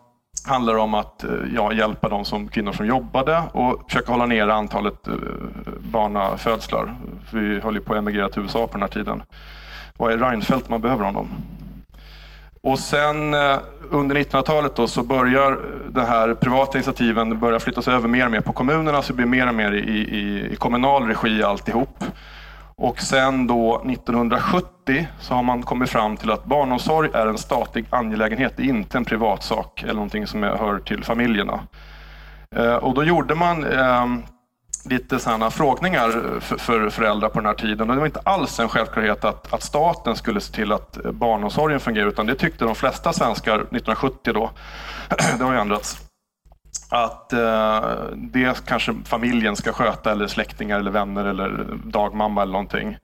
[0.45, 4.49] handlar om att eh, ja, hjälpa de som, kvinnor som jobbade och försöka hålla ner
[4.49, 5.15] antalet eh,
[5.79, 6.95] barnafödslar.
[7.31, 9.23] Vi höll ju på att emigrera till USA på den här tiden.
[9.97, 11.29] Vad är Reinfeldt man behöver honom?
[12.65, 13.59] Och sen eh,
[13.91, 18.41] under 1900-talet så börjar eh, de här privata initiativen börja flyttas över mer och mer
[18.41, 22.05] på kommunerna, så det blir mer och mer i, i, i kommunal regi alltihop.
[22.77, 27.85] Och sen då 1970 så har man kommit fram till att barnomsorg är en statlig
[27.91, 31.61] angelägenhet, det är inte en privat sak eller någonting som hör till familjerna.
[32.57, 34.23] Eh, och då gjorde man ehm,
[34.85, 37.91] lite sådana frågningar för, föräldrar på den här tiden.
[37.91, 41.81] Och det var inte alls en självklarhet att, att staten skulle se till att barnomsorgen
[41.81, 44.51] fungerar, utan det tyckte de flesta svenskar 1970 då.
[45.39, 46.04] det har ju ändrats
[46.89, 47.81] att eh,
[48.15, 52.97] det kanske familjen ska sköta eller släktingar eller vänner eller dagmamma eller någonting.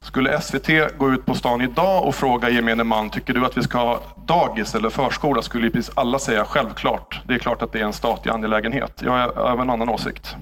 [0.00, 3.62] Skulle SVT gå ut på stan idag och fråga gemene man, tycker du att vi
[3.62, 5.42] ska ha dagis eller förskola?
[5.42, 7.20] Skulle precis alla säga självklart.
[7.24, 9.02] Det är klart att det är en statlig angelägenhet.
[9.04, 10.36] Jag har en annan åsikt.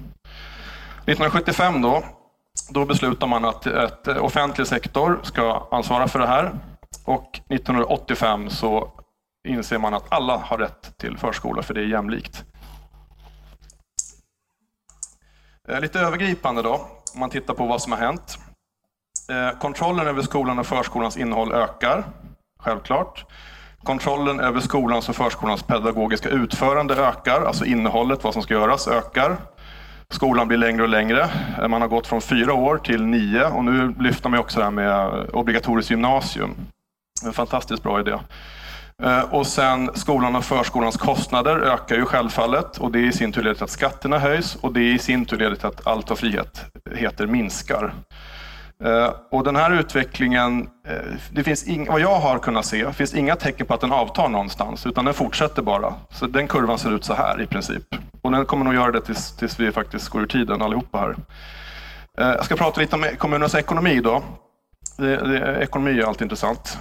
[1.05, 2.03] 1975 då,
[2.69, 6.51] då beslutar man att ett offentlig sektor ska ansvara för det här.
[7.05, 8.91] Och 1985 så
[9.47, 12.45] inser man att alla har rätt till förskola för det är jämlikt.
[15.56, 16.73] Eh, Eh, lite övergripande då,
[17.13, 18.37] om man tittar på vad som har hänt.
[19.29, 22.03] Eh, kontrollen över skolan och förskolans innehåll ökar,
[22.59, 23.25] självklart.
[23.83, 29.37] Kontrollen över skolans och förskolans pedagogiska utförande ökar, alltså innehållet, vad som ska göras, ökar.
[30.09, 31.29] Skolan blir längre och längre.
[31.61, 34.63] Eh, man har gått från fyra år till nio och nu lyfter man också det
[34.63, 36.55] här med obligatoriskt gymnasium.
[37.25, 38.19] En fantastiskt bra idé.
[39.03, 43.41] Eh, och sen skolan och förskolans kostnader ökar ju självfallet och det i sin tur
[43.41, 46.19] leder till att skatterna höjs och det i sin tur leder till att allt vad
[46.19, 47.93] frihet heter minskar.
[48.83, 50.95] Eh, och den här utvecklingen, eh,
[51.31, 54.29] det finns ing, vad jag har kunnat se, finns inga tecken på att den avtar
[54.29, 55.93] någonstans, utan den fortsätter bara.
[56.09, 57.95] Så den kurvan ser ut så här i princip.
[58.21, 61.15] Och den kommer nog göra det tills, tills vi faktiskt går ur tiden allihopa här.
[62.17, 64.23] Jag ska prata lite om e-, kommunernas ekonomi då.
[64.97, 66.77] Det, det, ekonomi är alltid intressant.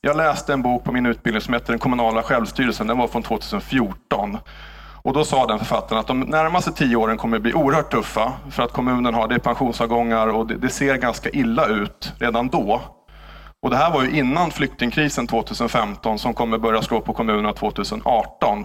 [0.00, 2.86] Jag läste en bok på min utbildning som heter Den kommunala självstyrelsen.
[2.86, 4.38] Den var från 2014.
[5.02, 8.32] Och då sa den författaren att de närmaste tio åren kommer att bli oerhört tuffa
[8.50, 12.80] för att kommunen har det pensionsavgångar och det, det ser ganska illa ut redan då.
[13.62, 18.64] Och det här var ju innan flyktingkrisen 2015 som kommer börja slå på kommunerna 2018.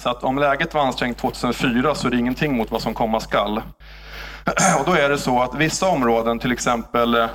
[0.00, 3.20] Så att om läget var ansträngt 2004 så är det ingenting mot vad som komma
[3.20, 3.56] skall.
[4.80, 7.28] Och då är det så att vissa områden, till exempel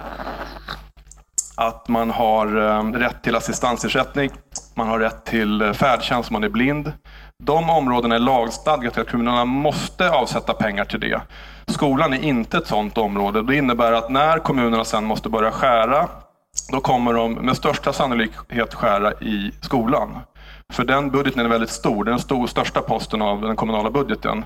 [1.68, 4.32] att man har eh, rätt till assistansersättning,
[4.76, 6.94] man har rätt till eh, färdtjänst om man är blind.
[7.44, 11.22] De områdena är lagstadgat att kommunerna måste avsätta pengar till det.
[11.68, 13.44] Skolan är inte ett sådant område.
[13.44, 16.08] Det innebär att när kommunerna sen måste börja skära,
[16.72, 20.20] då kommer de med största sannolikhet skära i skolan.
[20.72, 22.04] För den budgeten är väldigt stor.
[22.04, 24.46] Den stor, största posten av den kommunala budgeten.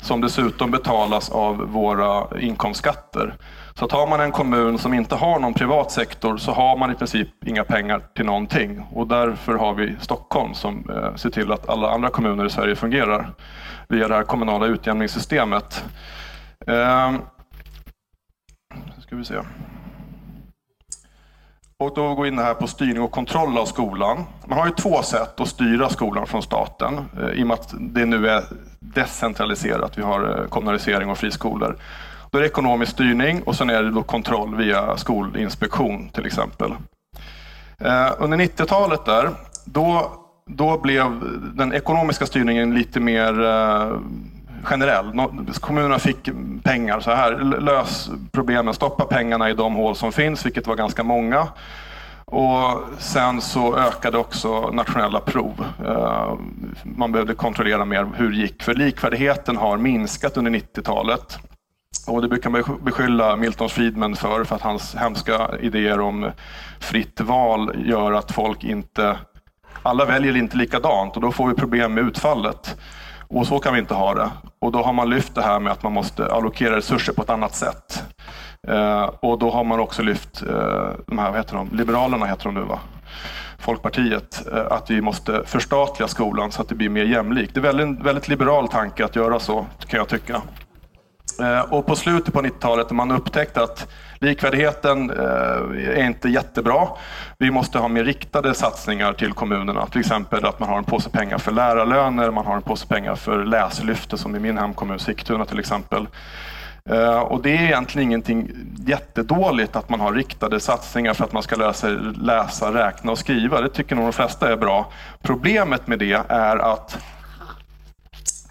[0.00, 3.34] Som dessutom betalas av våra inkomstskatter.
[3.74, 6.92] Så att har man en kommun som inte har någon privat sektor så har man
[6.92, 8.86] i princip inga pengar till någonting.
[8.92, 12.76] Och därför har vi Stockholm som eh, ser till att alla andra kommuner i Sverige
[12.76, 13.30] fungerar
[13.88, 15.84] via det här kommunala utjämningssystemet.
[16.66, 17.18] Ehm,
[18.98, 19.34] ska vi se.
[21.78, 24.24] Och då går vi in här på styrning och kontroll av skolan.
[24.46, 27.74] Man har ju två sätt att styra skolan från staten eh, i och med att
[27.78, 28.44] det nu är
[28.80, 29.98] decentraliserat.
[29.98, 31.76] Vi har eh, kommunalisering och friskolor.
[32.30, 36.70] Då är det ekonomisk styrning och sen är det då kontroll via skolinspektion till exempel.
[37.78, 39.30] Eh, under 90-talet där,
[39.64, 40.12] då,
[40.46, 41.20] då blev
[41.54, 44.00] den ekonomiska styrningen lite mer eh,
[44.66, 45.12] generell.
[45.60, 46.28] Kommunerna fick
[46.62, 51.02] pengar så här, lös problemen, stoppa pengarna i de hål som finns, vilket var ganska
[51.02, 51.48] många.
[52.24, 55.64] Och sen så ökade också nationella prov.
[55.86, 56.34] Eh,
[56.84, 58.62] man behövde kontrollera mer hur det gick.
[58.62, 61.38] För likvärdigheten har minskat under 90-talet.
[62.06, 66.30] Och det brukar man beskylla Milton Friedman för, för att hans hemska idéer om
[66.80, 69.16] fritt val gör att folk inte...
[69.82, 72.76] Alla väljer inte likadant och då får vi problem med utfallet.
[73.28, 74.30] Och så kan vi inte ha det.
[74.58, 77.30] Och då har man lyft det här med att man måste allokera resurser på ett
[77.30, 78.04] annat sätt.
[78.68, 81.68] Eh, och då har man också lyft, eh, de här, vad heter de?
[81.72, 82.78] Liberalerna heter de nu va?
[83.58, 87.54] Folkpartiet, eh, att vi måste förstatliga skolan så att det blir mer jämlikt.
[87.54, 90.42] Det är väldigt, väldigt liberal tanke att göra så, kan jag tycka.
[91.40, 93.88] Eh, och på slutet på 90-talet när man upptäckte att
[94.20, 96.88] likvärdigheten eh, är inte jättebra.
[97.38, 99.86] Vi måste ha mer riktade satsningar till kommunerna.
[99.86, 103.14] Till exempel att man har en påse pengar för lärarlöner, man har en påse pengar
[103.14, 106.08] för läslyftet som i min hemkommun Sigtuna till exempel.
[106.90, 108.50] Eh, och det är egentligen ingenting
[108.86, 113.18] jättedåligt att man har riktade satsningar för att man ska lära sig läsa, räkna och
[113.18, 113.60] skriva.
[113.60, 114.92] Det tycker nog de flesta är bra.
[115.22, 116.98] Problemet med det är att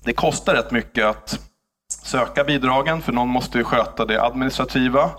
[0.03, 1.39] det kostar rätt mycket att
[2.05, 5.09] söka bidragen, för någon måste ju sköta det administrativa.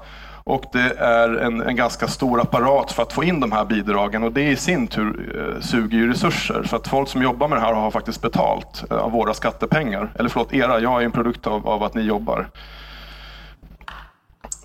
[0.45, 4.23] Och det är en, en, ganska stor apparat för att få in de här bidragen
[4.23, 6.63] och det i sin tur eh, suger ju resurser.
[6.63, 10.13] För att folk som jobbar med det här har faktiskt betalt eh, av våra skattepengar.
[10.19, 10.81] Eller förlåt, era.
[10.81, 12.49] Jag är en produkt av, av att ni jobbar.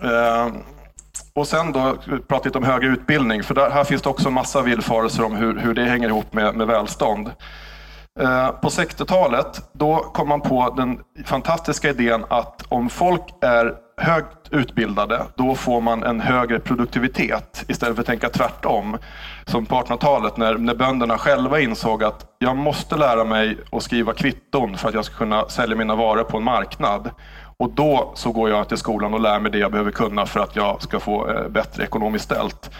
[0.03, 0.47] Eh,
[1.33, 1.95] och sen då
[2.27, 3.43] prata lite om högre utbildning.
[3.43, 6.33] För där, här finns det också en massa villfarelser om hur, hur det hänger ihop
[6.33, 7.31] med, med välstånd.
[8.19, 14.49] Eh, på 60-talet då kom man på den fantastiska idén att om folk är högt
[14.51, 18.97] utbildade, då får man en högre produktivitet istället för att tänka tvärtom.
[19.45, 24.13] Som på 1800-talet när, när bönderna själva insåg att jag måste lära mig att skriva
[24.13, 27.09] kvitton för att jag ska kunna sälja mina varor på en marknad.
[27.57, 30.39] Och då så går jag till skolan och lär mig det jag behöver kunna för
[30.39, 32.71] att jag ska få eh, bättre ekonomiskt ställt.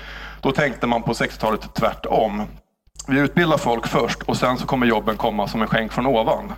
[0.42, 2.44] Då tänkte man på 60-talet tvärtom
[3.08, 6.54] vi utbildar folk först och sen så kommer jobben komma som en skänk från ovan.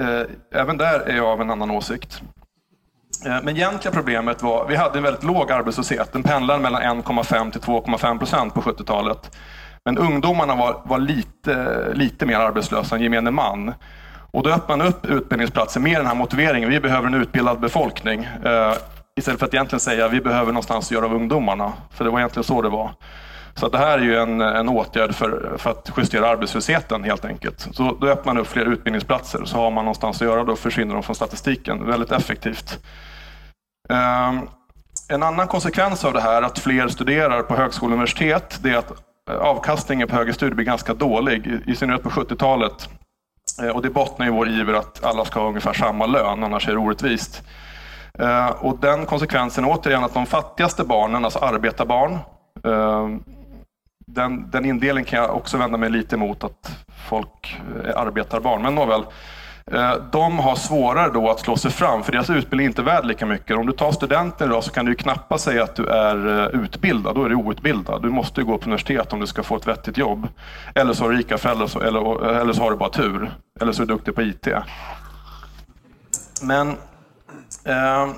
[0.00, 2.22] Eh, även där är jag av en annan åsikt.
[3.26, 6.12] Eh, men egentliga problemet var, vi hade en väldigt låg arbetslöshet.
[6.12, 9.36] Den pendlade mellan 1,5 till 2,5 procent på 70-talet.
[9.84, 13.74] Men ungdomarna var, var lite, lite mer arbetslösa än gemene man.
[14.32, 16.70] Och då öppnade man upp utbildningsplatser med den här motiveringen.
[16.70, 18.24] Vi behöver en utbildad befolkning.
[18.44, 18.74] Eh,
[19.16, 21.72] istället för att egentligen säga vi behöver någonstans att göra av ungdomarna.
[21.90, 22.90] För det var egentligen så det var.
[23.60, 27.68] Så det här är ju en, en åtgärd för, för att justera arbetslösheten helt enkelt.
[27.72, 30.44] Så då öppnar man upp fler utbildningsplatser så har man någonstans att göra.
[30.44, 31.86] Då försvinner de från statistiken.
[31.86, 32.78] Väldigt effektivt.
[33.88, 34.48] Um,
[35.08, 38.76] en annan konsekvens av det här, att fler studerar på högskola och universitet, det är
[38.76, 38.90] att
[39.30, 41.60] eh, avkastningen på högre studier blir ganska dålig.
[41.66, 42.88] I synnerhet på 70-talet.
[43.62, 46.68] Eh, och det bottnar i vår iver att alla ska ha ungefär samma lön, annars
[46.68, 47.42] är det orättvist.
[48.18, 52.18] Eh, och den konsekvensen är återigen att de fattigaste barnen, alltså arbetarbarn,
[52.64, 53.22] ehm,
[54.06, 58.62] den, den indelningen kan jag också vända mig lite emot, att folk eh, är arbetarbarn.
[58.62, 59.04] Men nåväl,
[59.66, 63.06] eh, de har svårare då att slå sig fram, för deras utbildning är inte värd
[63.06, 63.56] lika mycket.
[63.56, 67.14] Om du tar studenten idag så kan du knappast säga att du är eh, utbildad,
[67.14, 68.02] då är du outbildad.
[68.02, 70.28] Du måste gå på universitet om du ska få ett vettigt jobb.
[70.74, 73.30] Eller så har du rika föräldrar, eller, eller så har du bara tur.
[73.60, 74.48] Eller så är du duktig på IT.
[76.42, 76.68] Men
[77.64, 78.10] eh,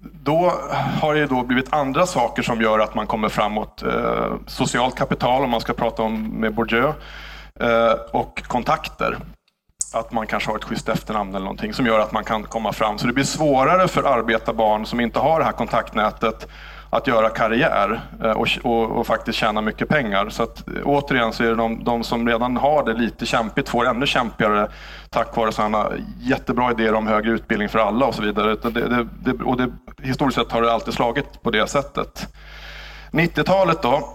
[0.00, 0.52] då
[1.00, 3.82] har det då blivit andra saker som gör att man kommer framåt.
[3.82, 6.92] Eh, socialt kapital, om man ska prata om med Bourdieu,
[7.60, 9.18] eh, och kontakter.
[9.94, 12.72] Att man kanske har ett schysst efternamn eller någonting som gör att man kan komma
[12.72, 12.98] fram.
[12.98, 16.48] Så det blir svårare för arbetarbarn som inte har det här kontaktnätet
[16.90, 20.28] att göra karriär eh, och, och, och, faktiskt tjäna mycket pengar.
[20.28, 23.68] Så att, eh, återigen så är det de, de, som redan har det lite kämpigt
[23.68, 24.68] får ännu kämpigare
[25.10, 28.56] tack vare sådana jättebra idéer om högre utbildning för alla och så vidare.
[28.62, 29.72] Det, det, det, och det,
[30.02, 32.34] historiskt sett har det alltid slagit på det sättet.
[33.10, 34.08] 90-talet då,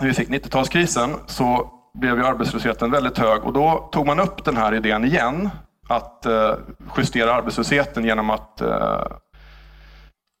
[0.00, 4.44] när vi fick 90-talskrisen, så blev ju arbetslösheten väldigt hög och då tog man upp
[4.44, 5.50] den här idén igen
[5.88, 6.54] att eh,
[6.96, 8.62] justera arbetslösheten genom att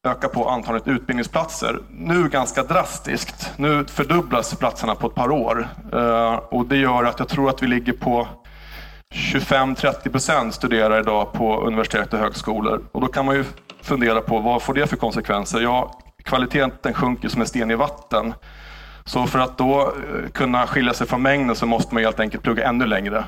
[0.04, 1.78] öka på antalet utbildningsplatser.
[1.90, 3.52] Nu ganska drastiskt.
[3.56, 5.68] Nu fördubblas platserna på ett par år.
[5.92, 8.28] Eh, och det gör att jag tror att vi ligger på
[9.14, 12.82] 25-30 procent studerar idag på universitet och högskolor.
[12.92, 13.44] Och då kan man ju
[13.82, 15.60] fundera på vad får det för konsekvenser?
[15.60, 18.34] Ja, kvaliteten sjunker som en sten i vatten.
[19.04, 22.42] Så för att då eh, kunna skilja sig från mängden så måste man helt enkelt
[22.42, 23.24] plugga ännu längre.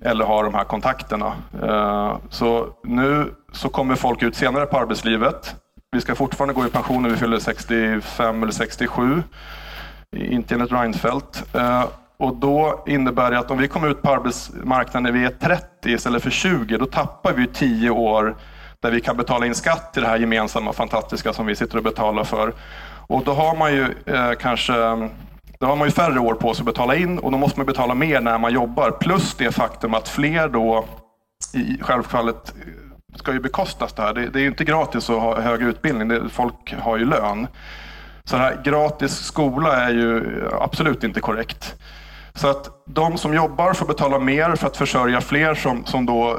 [0.00, 1.32] Eller ha de här kontakterna.
[1.62, 5.56] Eh, så nu så kommer folk ut senare på arbetslivet
[5.90, 9.22] vi ska fortfarande gå i pension när vi fyller 65 eller 67.
[10.16, 11.54] Inte enligt Reinfeldt.
[11.54, 11.84] Eh,
[12.16, 15.64] och då innebär det att om vi kommer ut på arbetsmarknaden när vi är 30
[15.84, 18.36] istället för 20, då tappar vi 10 år
[18.82, 21.84] där vi kan betala in skatt till det här gemensamma fantastiska som vi sitter och
[21.84, 22.54] betalar för.
[23.06, 24.72] Och då har man ju eh, kanske
[25.60, 27.66] då har man ju färre år på sig att betala in och då måste man
[27.66, 28.90] betala mer när man jobbar.
[28.90, 30.84] Plus det faktum att fler då
[31.54, 32.54] i självfallet
[33.16, 34.14] ska ju bekostas det här.
[34.14, 36.08] Det, det är ju inte gratis att ha högre utbildning.
[36.08, 37.46] Det, folk har ju lön.
[38.24, 41.74] Så här, gratis skola är ju absolut inte korrekt.
[42.34, 46.30] Så att de som jobbar får betala mer för att försörja fler som, som då
[46.30, 46.38] eh,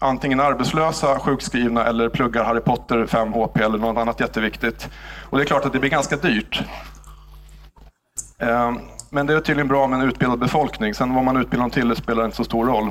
[0.00, 4.88] antingen är arbetslösa, sjukskrivna eller pluggar Harry Potter 5 HP eller något annat jätteviktigt.
[5.30, 6.62] Och det är klart att det blir ganska dyrt.
[8.38, 8.72] Eh,
[9.10, 10.94] men det är tydligen bra med en utbildad befolkning.
[10.94, 12.90] Sen vad man utbildar dem till spelar inte så stor roll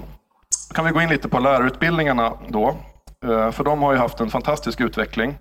[0.74, 2.76] kan vi gå in lite på lärarutbildningarna då.
[3.26, 5.38] Eh, för de har ju haft en fantastisk utveckling.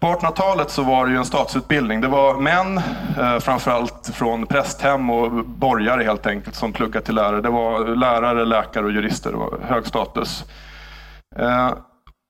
[0.00, 2.00] På 1800-talet så var det ju en statsutbildning.
[2.00, 2.76] Det var män,
[3.18, 7.40] eh, framförallt från prästhem och borgare helt enkelt, som pluggade till lärare.
[7.40, 9.30] Det var lärare, läkare och jurister.
[9.30, 10.44] Det var hög status.
[11.36, 11.72] Eh,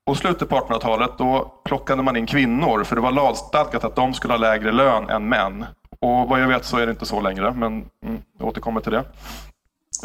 [0.09, 4.13] och slutet på 1800-talet då plockade man in kvinnor, för det var lagstadgat att de
[4.13, 5.65] skulle ha lägre lön än män.
[5.99, 8.91] Och vad jag vet så är det inte så längre, men mm, jag återkommer till
[8.91, 9.03] det.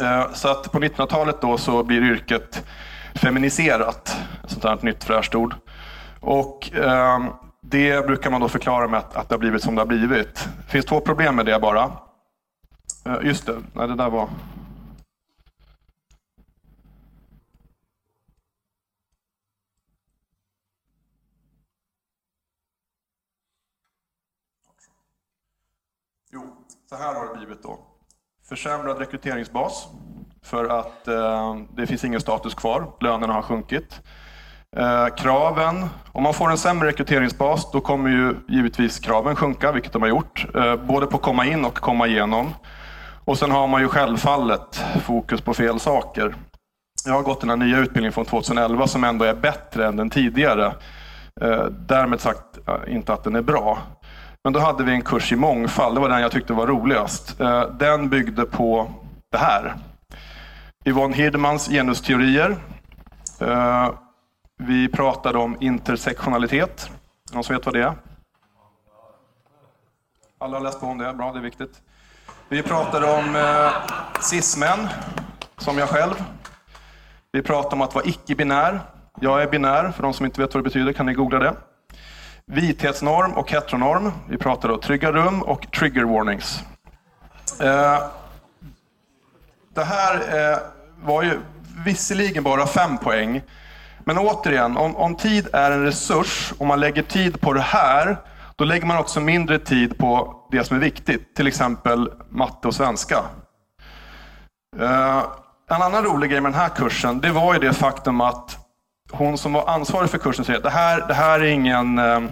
[0.01, 2.65] Eh, så att på 1900-talet då så blir yrket
[3.15, 5.55] feminiserat, ett sånt här nytt fräscht ord.
[6.19, 7.25] Och eh,
[7.61, 10.49] det brukar man då förklara med att, att det har blivit som det har blivit.
[10.65, 11.91] Det finns två problem med det bara.
[13.05, 14.29] Eh, just det, nej det där var...
[26.31, 27.88] Jo, så här har det blivit då
[28.49, 29.87] försämrad rekryteringsbas
[30.43, 32.91] för att eh, det finns ingen status kvar.
[33.01, 34.01] Lönerna har sjunkit.
[34.77, 39.93] Eh, kraven, om man får en sämre rekryteringsbas då kommer ju givetvis kraven sjunka, vilket
[39.93, 40.45] de har gjort.
[40.55, 42.53] Eh, både på att komma in och komma igenom.
[43.25, 46.35] Och sen har man ju självfallet fokus på fel saker.
[47.05, 50.09] Jag har gått den här nya utbildningen från 2011 som ändå är bättre än den
[50.09, 50.73] tidigare.
[51.41, 53.77] Eh, därmed sagt inte att den är bra.
[54.43, 55.95] Men då hade vi en kurs i mångfald.
[55.95, 57.39] Det var den jag tyckte var roligast.
[57.39, 58.91] Eh, den byggde på
[59.31, 59.75] det här.
[60.85, 62.57] Yvonne Hirdmans genusteorier.
[63.39, 63.89] Eh,
[64.57, 66.89] vi pratade om intersektionalitet.
[67.31, 67.93] Någon som vet vad det är?
[70.39, 71.81] Alla har läst på om det, bra, det är viktigt.
[72.49, 73.71] Vi pratade om eh,
[74.21, 74.87] cis-män,
[75.57, 76.23] som jag själv.
[77.31, 78.79] Vi pratade om att vara icke-binär.
[79.21, 81.55] Jag är binär, för de som inte vet vad det betyder kan ni googla det.
[82.51, 84.11] Vithetsnorm och heteronorm.
[84.29, 86.63] Vi pratar om trygga rum och trigger warnings.
[87.61, 87.99] Eh,
[89.73, 90.57] det här eh,
[91.03, 91.39] var ju
[91.85, 93.41] visserligen bara fem poäng.
[93.99, 98.17] Men återigen, om, om tid är en resurs och man lägger tid på det här,
[98.55, 101.35] då lägger man också mindre tid på det som är viktigt.
[101.35, 103.23] Till exempel matte och svenska.
[104.79, 105.23] Eh,
[105.69, 108.58] en annan rolig grej med den här kursen, det var ju det faktum att
[109.11, 112.29] hon som var ansvarig för kursen säger att det här, det här är ingen ehm,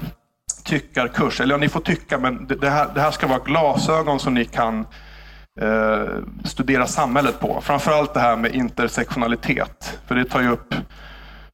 [0.64, 1.42] tyckarkurs.
[1.42, 4.34] Eller ja, ni får tycka, men det, det, här, det här ska vara glasögon som
[4.34, 4.80] ni kan
[5.62, 6.08] eh,
[6.44, 7.62] studera samhället på.
[7.62, 10.00] Framförallt det här med intersektionalitet.
[10.08, 10.76] För det tar ju upp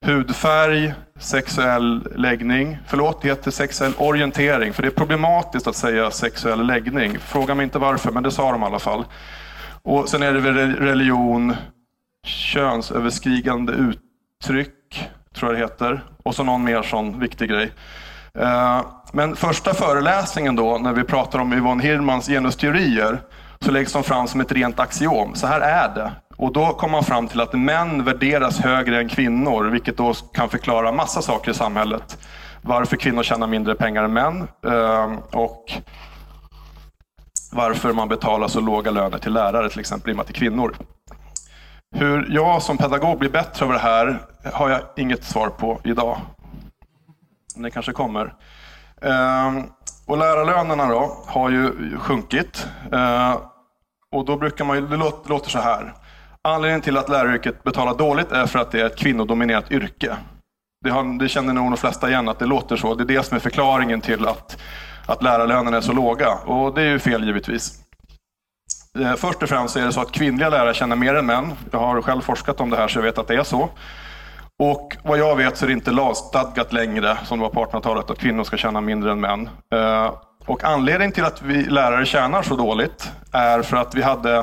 [0.06, 2.78] hudfärg, sexuell läggning.
[2.88, 4.74] Förlåt, det heter sexuell orientering.
[4.74, 7.20] För det är problematiskt att säga sexuell läggning.
[7.20, 9.06] Fråga mig inte varför, men det sa de i alla fall.
[9.82, 11.56] Och Sen är det väl religion,
[12.26, 14.74] könsöverskridande uttryck,
[15.36, 16.04] tror jag det heter.
[16.24, 17.72] Och så någon mer sån viktig grej.
[18.40, 18.82] Eh,
[19.12, 23.22] men första föreläsningen då, när vi pratar om Yvonne Hirmans genusteorier,
[23.60, 25.36] så läggs de fram som ett rent axiom.
[25.36, 26.12] Så här är det.
[26.38, 30.50] Och då kommer man fram till att män värderas högre än kvinnor, vilket då kan
[30.50, 32.18] förklara massa saker i samhället.
[32.62, 35.74] Varför kvinnor tjänar mindre pengar än män eh, och
[37.52, 40.32] varför man betalar så låga löner till lärare, till exempel i och med att det
[40.32, 40.76] är kvinnor.
[41.96, 46.18] Hur jag som pedagog blir bättre över det här har jag inget svar på idag.
[47.56, 48.34] Men det kanske kommer.
[49.02, 49.64] Ehm,
[50.06, 52.68] och lärarlönerna då har ju sjunkit.
[52.92, 53.38] Ehm,
[54.12, 54.98] och då brukar man ju, det
[55.30, 55.94] låter så här.
[56.42, 60.18] Anledningen till att läraryrket betalar dåligt är för att det är ett kvinnodominerat yrke.
[60.84, 62.96] Det, har, det känner nog de flesta igen, att det låter så.
[62.96, 64.58] Det är det som är förklaringen till att,
[65.06, 66.34] att lärarlönerna är så låga.
[66.34, 67.80] Och det är ju fel givetvis.
[69.00, 71.54] Ehm, först och främst är det så att kvinnliga lärare tjänar mer än män.
[71.72, 73.70] Jag har själv forskat om det här så jag vet att det är så.
[74.60, 78.10] Och vad jag vet så är det inte lagstadgat längre, som det var på 1800-talet,
[78.10, 79.50] att kvinnor ska tjäna mindre än män.
[79.74, 80.14] Eh,
[80.46, 84.38] och anledningen till att vi lärare tjänar så dåligt är för att vi hade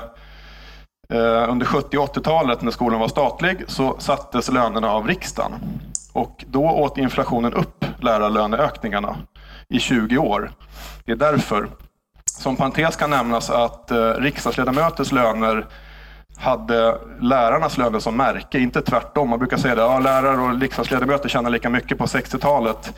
[1.12, 5.52] eh, under 70 och 80-talet när skolan var statlig så sattes lönerna av riksdagen.
[6.12, 9.16] Och då åt inflationen upp lärarlöneökningarna
[9.68, 10.52] i 20 år.
[11.04, 11.68] Det är därför.
[12.24, 15.66] Som parentes kan nämnas att eh, riksdagsledamöters löner
[16.40, 19.28] hade lärarnas löner som märke, inte tvärtom.
[19.28, 22.92] Man brukar säga att ja, lärare och riksdagsledamöter tjänar lika mycket på 60-talet.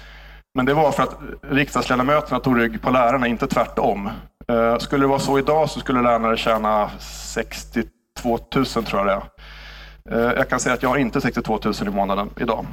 [0.54, 4.10] Men det var för att riksdagsledamöterna tog rygg på lärarna, inte tvärtom.
[4.48, 9.12] Eh, skulle det vara så idag så skulle lärare tjäna 62 000, tror jag det
[9.12, 10.28] är.
[10.28, 12.66] Eh, jag kan säga att jag har inte 62 000 i månaden idag.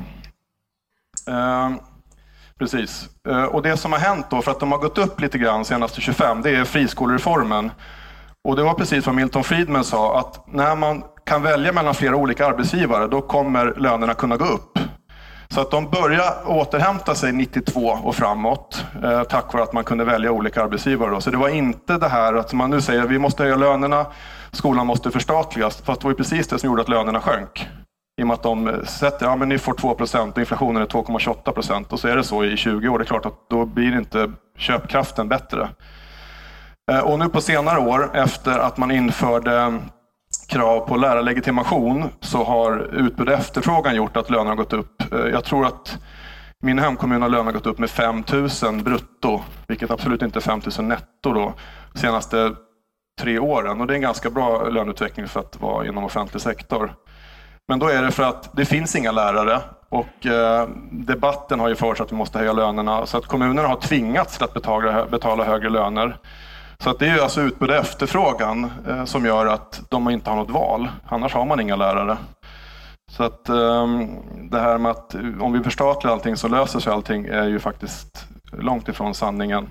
[1.28, 1.72] Eh,
[2.60, 3.10] precis.
[3.52, 6.02] Och det som har hänt då, för att de har gått upp lite grann senaste
[6.02, 7.72] 25, det är friskolereformen.
[8.48, 12.16] Och det var precis vad Milton Friedman sa, att när man kan välja mellan flera
[12.16, 14.80] olika arbetsgivare, då kommer lönerna kunna gå upp.
[15.52, 20.06] Så att de började återhämta sig 92 och framåt eh, tack vare att man kunde
[20.06, 21.10] välja olika arbetsgivare.
[21.10, 21.22] Då.
[21.22, 24.06] Så det var inte det här att man nu säger att vi måste höja lönerna,
[24.52, 25.82] skolan måste förstatligas.
[25.82, 27.68] Fast det var ju precis det som gjorde att lönerna sjönk.
[28.20, 30.82] I och med att de eh, sätter, ja men ni får 2 procent och inflationen
[30.82, 31.94] är 2,28 procent.
[31.94, 33.00] Och så är det så i 20 år.
[33.00, 35.70] Det är klart att då blir inte köpkraften bättre.
[36.90, 39.80] Eh, och nu på senare år, efter att man införde
[40.48, 45.14] krav på lärarlegitimation så har utbud och efterfrågan gjort att lönerna har gått upp.
[45.14, 45.98] Eh, jag tror att
[46.64, 48.24] min hemkommun har lönerna gått upp med 5
[48.64, 51.54] 000 brutto, vilket absolut inte är 5 000 netto då,
[51.96, 52.52] senaste
[53.22, 53.82] tre åren.
[53.82, 56.94] Och det är en ganska bra löneutveckling för att vara inom offentlig sektor.
[57.68, 59.60] Men då är det för att det finns inga lärare
[59.90, 63.76] och eh, debatten har ju förts att vi måste höja lönerna så att kommunerna har
[63.76, 66.18] tvingats att betala, betala högre löner.
[66.84, 70.38] Så att det är alltså utbud och efterfrågan eh, som gör att de inte har
[70.38, 70.90] något val.
[71.08, 72.18] Annars har man inga lärare.
[73.12, 73.88] Så att eh,
[74.52, 77.60] det här med att eh, om vi förstatligar allting så löser sig allting är ju
[77.60, 79.70] faktiskt långt ifrån sanningen.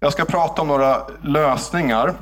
[0.00, 2.14] Jag ska prata om några lösningar.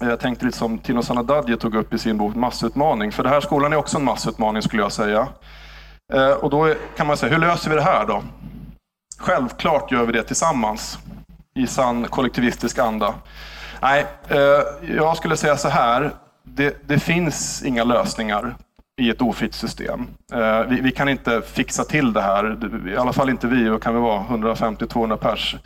[0.00, 3.12] Jag tänkte lite som Tino Sanadadje tog upp i sin bok Massutmaning.
[3.12, 5.28] För den här skolan är också en massutmaning skulle jag säga.
[6.12, 8.22] Eh, och då kan man säga, hur löser vi det här då?
[9.18, 10.98] Självklart gör vi det tillsammans
[11.54, 13.14] i sann kollektivistisk anda.
[13.82, 16.10] Nej, eh, jag skulle säga så här.
[16.42, 18.54] Det, det, finns inga lösningar
[19.00, 20.06] i ett ofritt system.
[20.32, 22.58] Eh, vi, vi, kan inte fixa till det här.
[22.88, 25.56] I alla fall inte vi, och kan vi vara 150-200 pers.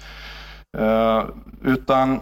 [0.79, 1.25] Eh,
[1.64, 2.21] utan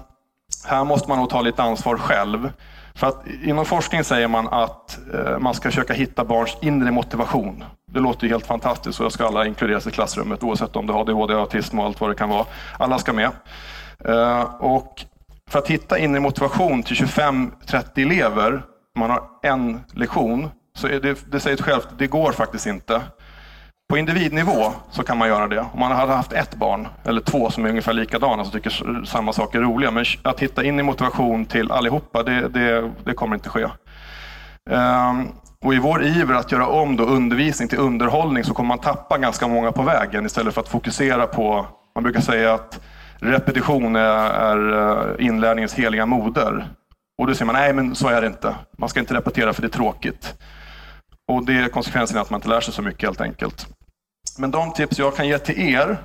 [0.67, 2.53] här måste man nog ta lite ansvar själv.
[2.95, 7.65] För att inom forskning säger man att eh, man ska försöka hitta barns inre motivation.
[7.93, 10.93] Det låter ju helt fantastiskt och då ska alla inkluderas i klassrummet oavsett om du
[10.93, 12.47] har ADHD, autism och allt vad det kan vara.
[12.79, 13.31] Alla ska med.
[14.05, 15.05] Eh, och
[15.51, 17.53] för att hitta inre motivation till 25-30
[17.97, 18.63] elever,
[18.99, 23.03] man har en lektion, så är det, det säger sig självt, det går faktiskt inte.
[23.89, 25.61] På individnivå så kan man göra det.
[25.61, 29.33] Om man hade haft ett barn, eller två som är ungefär likadana, som tycker samma
[29.33, 29.91] saker är roliga.
[29.91, 33.65] Men att hitta in i motivation till allihopa, det, det, det kommer inte ske.
[34.71, 35.29] Um,
[35.65, 39.19] och I vår iver att göra om då undervisning till underhållning så kommer man tappa
[39.19, 42.81] ganska många på vägen istället för att fokusera på, man brukar säga att
[43.25, 46.69] repetition är, är eh, inlärningens heliga moder.
[47.19, 48.55] Och då säger man, nej men så är det inte.
[48.79, 50.35] Man ska inte repetera för det är tråkigt.
[51.33, 53.67] Och det är konsekvensen att man inte lär sig så mycket helt enkelt.
[54.39, 55.99] Men de tips jag kan ge till er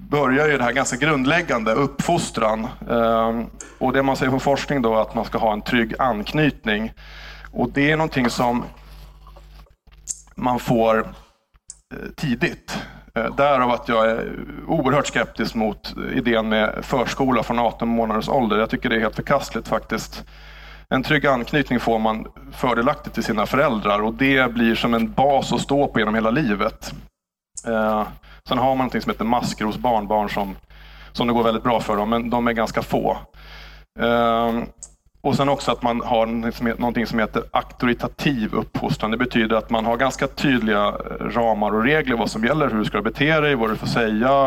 [0.00, 2.68] börjar ju det här ganska grundläggande, uppfostran.
[2.90, 3.46] Ehm,
[3.78, 6.92] och det man säger på forskning då att man ska ha en trygg anknytning.
[7.50, 8.64] Och det är någonting som
[10.34, 12.78] man får eh, tidigt.
[13.14, 14.32] Eh, därav att jag är
[14.66, 18.58] oerhört skeptisk mot idén med förskola från 18 månaders ålder.
[18.58, 20.24] Jag tycker det är helt förkastligt faktiskt.
[20.88, 25.52] En trygg anknytning får man fördelaktigt till sina föräldrar och det blir som en bas
[25.52, 26.92] att stå på genom hela livet.
[27.66, 28.06] Eh,
[28.48, 30.56] sen har man något som heter maskros hos barnbarn som,
[31.12, 33.18] som det går väldigt bra för dem, men de är ganska få.
[33.98, 34.52] Eh,
[35.22, 36.26] och sen också att man har
[36.78, 39.10] någonting som heter auktoritativ uppfostran.
[39.10, 42.78] Det betyder att man har ganska tydliga eh, ramar och regler vad som gäller, hur
[42.78, 44.46] du ska bete dig, vad du får säga,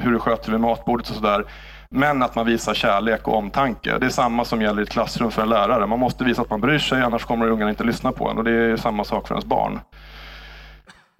[0.00, 1.44] hur du sköter vid matbordet och sådär.
[1.90, 3.98] Men att man visar kärlek och omtanke.
[3.98, 5.86] Det är samma som gäller i ett klassrum för en lärare.
[5.86, 8.38] Man måste visa att man bryr sig, annars kommer ungarna inte lyssna på en.
[8.38, 9.80] Och det är samma sak för ens barn.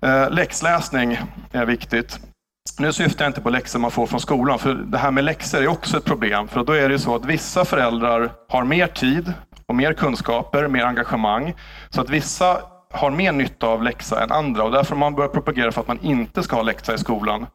[0.02, 1.18] Eh, läxläsning
[1.52, 2.20] är viktigt.
[2.78, 5.62] Nu syftar jag inte på läxor man får från skolan, för det här med läxor
[5.62, 6.48] är också ett problem.
[6.48, 9.32] För då är det så att vissa föräldrar har mer tid
[9.66, 11.54] och mer kunskaper, mer engagemang.
[11.90, 12.60] Så att vissa
[12.92, 15.88] har mer nytta av läxa än andra och därför har man börjat propagera för att
[15.88, 17.46] man inte ska ha läxa i skolan.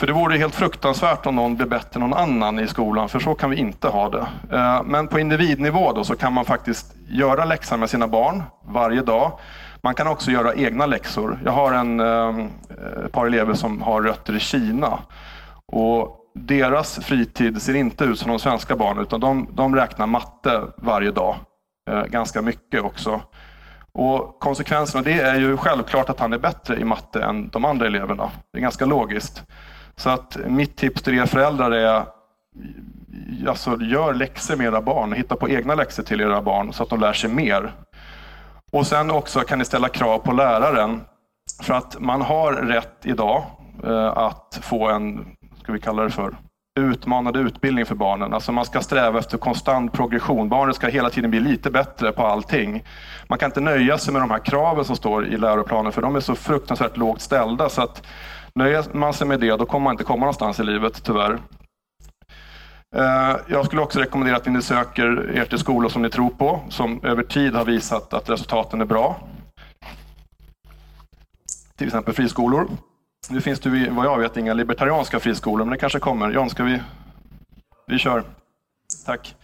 [0.00, 3.18] För det vore helt fruktansvärt om någon blev bättre än någon annan i skolan, för
[3.18, 4.26] så kan vi inte ha det.
[4.56, 9.02] Eh, men på individnivå då så kan man faktiskt göra läxan med sina barn varje
[9.02, 9.32] dag.
[9.82, 11.38] Man kan också göra egna läxor.
[11.44, 14.98] Jag har en, ett par elever som har rötter i Kina.
[15.66, 20.62] Och deras fritid ser inte ut som de svenska barnen, utan de, de räknar matte
[20.76, 21.36] varje dag.
[21.90, 23.20] Eh, ganska mycket också.
[23.92, 27.64] Och konsekvensen av det är ju självklart att han är bättre i matte än de
[27.64, 28.30] andra eleverna.
[28.52, 29.42] Det är ganska logiskt.
[29.96, 32.04] Så att mitt tips till er föräldrar är
[33.48, 35.12] alltså, gör läxor med era barn.
[35.12, 37.72] Hitta på egna läxor till era barn så att de lär sig mer.
[38.72, 41.00] Och sen också kan ni ställa krav på läraren.
[41.62, 43.44] För att man har rätt idag
[43.84, 45.26] eh, att få en,
[45.62, 46.36] ska vi kalla det för,
[46.80, 48.34] utmanande utbildning för barnen.
[48.34, 50.48] Alltså man ska sträva efter konstant progression.
[50.48, 52.84] Barnen ska hela tiden bli lite bättre på allting.
[53.28, 56.16] Man kan inte nöja sig med de här kraven som står i läroplanen för de
[56.16, 57.68] är så fruktansvärt lågt ställda.
[57.68, 58.02] Så att
[58.54, 61.38] Nöjer man sig med det, då kommer man inte komma någonstans i livet, tyvärr.
[62.94, 66.60] Eh, jag skulle också rekommendera att ni söker er till skolor som ni tror på,
[66.68, 69.20] som över tid har visat att resultaten är bra.
[71.76, 72.68] Till exempel friskolor.
[73.30, 76.30] Nu finns det vad jag vet inga libertarianska friskolor, men det kanske kommer.
[76.30, 76.82] Jan, ska vi...
[77.86, 78.24] Vi kör.
[79.06, 79.34] Tack.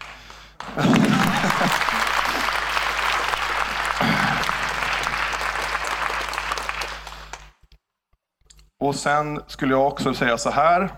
[8.80, 10.90] Och sen skulle jag också säga så här,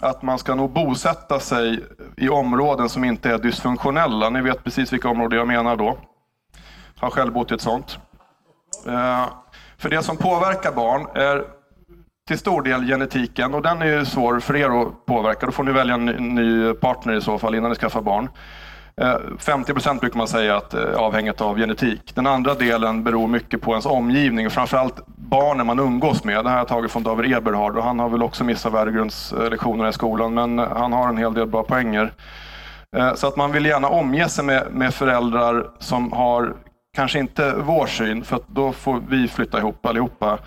[0.00, 1.84] att man ska nog bosätta sig
[2.16, 4.30] i områden som inte är dysfunktionella.
[4.30, 5.98] Ni vet precis vilka områden jag menar då.
[6.94, 7.98] Jag har själv bott i ett sånt.
[8.86, 9.26] Eh,
[9.78, 11.44] för det som påverkar barn är
[12.28, 15.46] till stor del genetiken och den är ju svår för er att påverka.
[15.46, 18.28] Då får ni välja en ny partner i så fall innan ni skaffar barn.
[19.00, 22.14] Eh, 50 procent brukar man säga att är avhängigt av genetik.
[22.14, 26.44] Den andra delen beror mycket på ens omgivning, framförallt barnen man umgås med.
[26.44, 29.88] Det här har jag tagit från David Eberhard och han har väl också missat värdegrundslektionerna
[29.88, 32.12] i skolan, men eh, han har en hel del bra poänger.
[33.14, 36.54] Så att man vill gärna omge sig med, med föräldrar som har
[36.96, 40.38] kanske inte vår syn, för då får vi flytta ihop allihopa.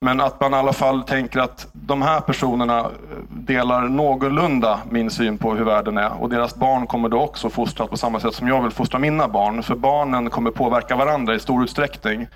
[0.00, 2.86] Men att man i alla fall tänker att de här personerna eh,
[3.28, 7.90] delar någorlunda min syn på hur världen är och deras barn kommer då också fostras
[7.90, 9.62] på samma sätt som jag vill fostra mina barn.
[9.62, 12.26] För barnen kommer påverka varandra i stor utsträckning.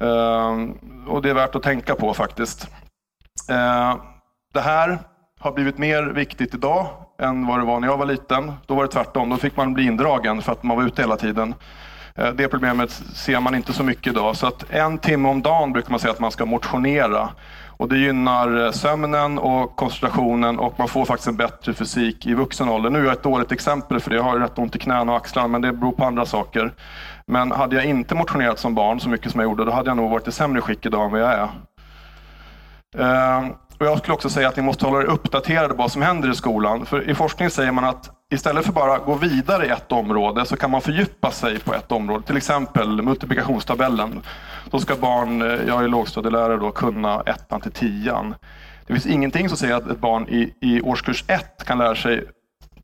[0.00, 0.78] Ehm,
[1.08, 2.68] och det är värt att tänka på faktiskt.
[3.50, 3.98] Ehm,
[4.54, 4.98] det här
[5.40, 6.86] har blivit mer viktigt idag
[7.22, 8.52] än vad det var när jag var liten.
[8.66, 9.30] Då var det tvärtom.
[9.30, 11.54] Då fick man bli indragen för att man var ute hela tiden.
[12.14, 14.36] Eh, det problemet ser man inte så mycket idag.
[14.36, 17.28] Så att en timme om dagen brukar man säga att man ska motionera.
[17.76, 22.34] Och det gynnar eh, sömnen och koncentrationen och man får faktiskt en bättre fysik i
[22.34, 22.90] vuxen ålder.
[22.90, 24.16] Nu är jag ett dåligt exempel för det.
[24.16, 26.72] Jag har rätt ont i knäna och axlarna men det beror på andra saker.
[27.26, 29.96] Men hade jag inte motionerat som barn så mycket som jag gjorde, då hade jag
[29.96, 31.48] nog varit i sämre skick idag än vad jag är.
[32.98, 33.46] Eh,
[33.82, 36.30] och jag skulle också säga att ni måste hålla er uppdaterade på vad som händer
[36.30, 36.86] i skolan.
[36.86, 40.56] För i forskning säger man att istället för bara gå vidare i ett område så
[40.56, 42.26] kan man fördjupa sig på ett område.
[42.26, 44.22] Till exempel multiplikationstabellen.
[44.70, 48.34] Då ska barn, eh, jag är lågstadielärare, då, kunna ettan till tian.
[48.86, 52.24] Det finns ingenting som säger att ett barn i, i årskurs ett kan lära sig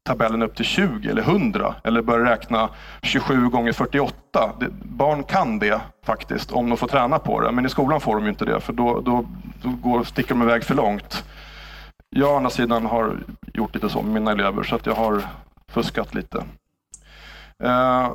[0.09, 2.69] tabellen upp till 20 eller 100 eller börja räkna
[3.03, 4.53] 27 gånger 48.
[4.61, 7.53] Det, barn kan det faktiskt om de får träna på det.
[7.53, 9.25] Men i skolan får de inte det för då, då,
[9.63, 11.25] då går, sticker de iväg för långt.
[12.11, 13.17] Jag å andra sidan har
[13.55, 15.23] gjort lite så med mina elever så att jag har
[15.69, 16.45] fuskat lite.
[17.65, 18.13] Eh,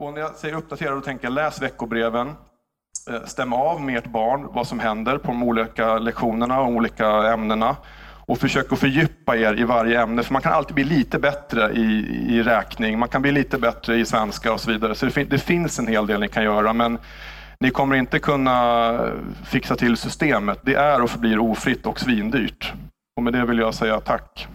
[0.00, 2.34] och när jag säger uppdatera då tänker jag läs veckobreven.
[3.10, 7.06] Uh, stäm av med ert barn vad som händer på de olika lektionerna och olika
[7.08, 7.76] ämnena
[8.30, 10.22] och försök att fördjupa er i varje ämne.
[10.22, 13.96] För man kan alltid bli lite bättre i, i räkning, man kan bli lite bättre
[13.96, 14.94] i svenska och så vidare.
[14.94, 16.72] Så det, fin det finns en hel del ni kan göra.
[16.72, 16.98] Men
[17.60, 19.10] ni kommer inte kunna
[19.44, 20.58] fixa till systemet.
[20.62, 22.72] Det är och förblir ofritt och svindyrt.
[23.16, 24.48] Och med det vill jag säga tack.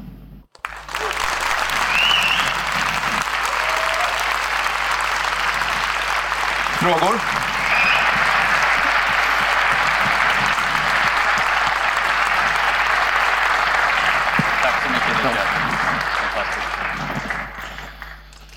[6.80, 7.45] Frågor?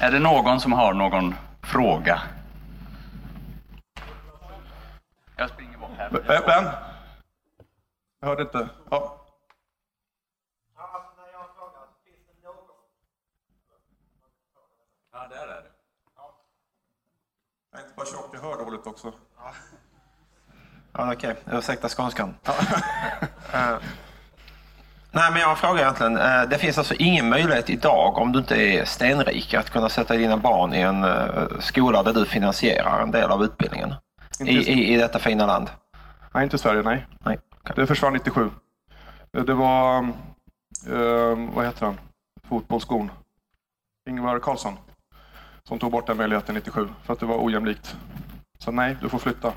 [0.09, 2.22] Är det någon som har någon fråga?
[5.36, 6.11] Jag springer bort här.
[6.46, 6.64] Vem?
[8.20, 8.68] Jag hörde inte.
[8.90, 9.20] Ja.
[15.12, 15.70] Ja, där är det.
[17.72, 19.12] Jag är inte bara tjock, jag hör dåligt också.
[20.92, 21.59] Ja, Okej, okay.
[21.59, 22.34] ursäkta skånskan.
[25.29, 26.16] Nej, men jag har en fråga egentligen.
[26.16, 30.16] Eh, det finns alltså ingen möjlighet idag, om du inte är stenrik, att kunna sätta
[30.16, 33.95] dina barn i en eh, skola där du finansierar en del av utbildningen?
[34.41, 35.70] I, i, I detta fina land?
[36.35, 37.07] Nej, inte i Sverige, nej.
[37.24, 37.76] nej okay.
[37.76, 38.51] Det försvann 97.
[39.31, 39.99] Det var,
[40.89, 41.99] eh, vad heter han,
[42.49, 43.11] fotbollsskon?
[44.09, 44.76] Ingvar Carlsson.
[45.64, 47.97] Som tog bort den möjligheten 97 för att det var ojämlikt.
[48.59, 49.53] Så nej, du får flytta.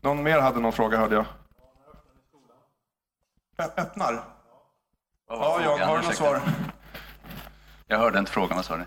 [0.00, 1.24] Någon mer hade någon fråga hörde jag.
[3.58, 4.20] Öppnar?
[5.28, 6.40] Ja, Jan, har du något svar?
[7.86, 8.84] Jag hörde inte frågan, vad sa du?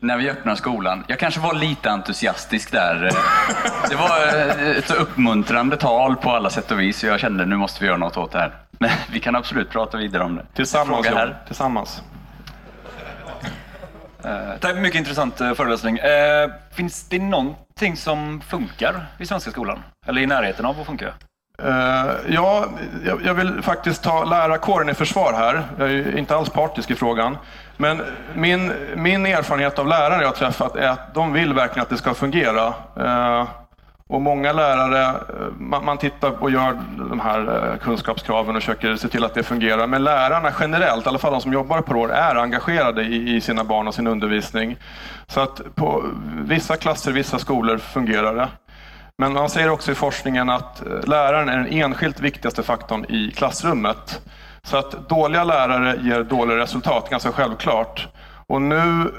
[0.00, 1.04] När vi öppnar skolan.
[1.08, 3.10] Jag kanske var lite entusiastisk där.
[3.88, 4.26] Det var
[4.78, 7.04] ett uppmuntrande tal på alla sätt och vis.
[7.04, 8.56] Jag kände nu måste vi göra något åt det här.
[8.70, 10.46] Men vi kan absolut prata vidare om det.
[10.54, 11.34] Tillsammans, John.
[11.46, 12.02] Tillsammans.
[14.24, 15.98] Uh, tack, mycket intressant uh, föreläsning.
[16.72, 19.82] Finns det någonting som funkar i svenska skolan?
[20.06, 21.14] Eller i närheten av att funka?
[21.62, 22.64] Uh, ja,
[23.24, 25.62] jag vill faktiskt ta lärarkåren i försvar här.
[25.78, 27.36] Jag är inte alls partisk i frågan.
[27.76, 28.02] Men
[28.34, 31.96] min, min erfarenhet av lärare jag har träffat är att de vill verkligen att det
[31.96, 32.74] ska fungera.
[33.00, 33.48] Uh,
[34.08, 35.14] och många lärare, eh,
[35.58, 36.78] man, man, tittar och gör
[37.10, 39.86] de här kunskapskraven och försöker se till att det fungerar.
[39.86, 43.40] Men lärarna generellt, i alla fall de som jobbar på år, är engagerade i, i
[43.40, 44.76] sina barn och sin undervisning.
[45.26, 48.48] Så att på vissa klasser, vissa skolor fungerar det.
[49.20, 53.30] Men man säger också i forskningen att eh, läraren är den enskilt viktigaste faktorn i
[53.30, 54.20] klassrummet.
[54.62, 58.08] Så att dåliga lärare ger dåliga resultat, ganska självklart.
[58.46, 59.12] Och nu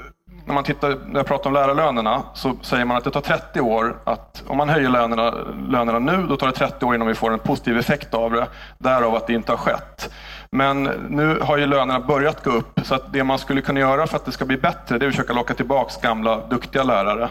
[0.46, 3.60] när man tittar, när jag pratar om lärarlönerna så säger man att det tar 30
[3.60, 5.34] år att om man höjer lönerna,
[5.68, 8.46] lönerna nu, då tar det 30 år innan vi får en positiv effekt av det.
[8.78, 10.10] Därav att det inte har skett.
[10.50, 14.06] Men nu har ju lönerna börjat gå upp så att det man skulle kunna göra
[14.06, 17.28] för att det ska bli bättre det är att försöka locka tillbaka gamla duktiga lärare.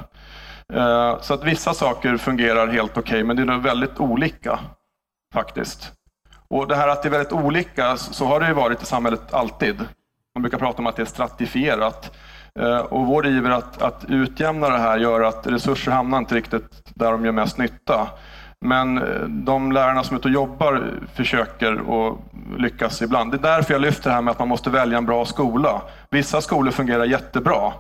[0.74, 4.59] Eh, så att vissa saker fungerar helt okej, okay, men det är väldigt olika
[5.34, 5.91] faktiskt.
[6.47, 9.34] Och det här att det är väldigt olika, så har det ju varit i samhället
[9.34, 9.80] alltid.
[10.36, 12.17] Man brukar prata om att det är stratifierat.
[12.59, 16.91] Eh, och vår iver att, att utjämna det här gör att resurser hamnar inte riktigt
[16.95, 18.07] där de gör mest nytta.
[18.65, 22.20] Men eh, de lärarna som är ute och jobbar försöker och
[22.57, 23.32] lyckas ibland.
[23.32, 25.82] Det är därför jag lyfter det här med att man måste välja en bra skola.
[26.09, 27.74] Vissa skolor fungerar jättebra.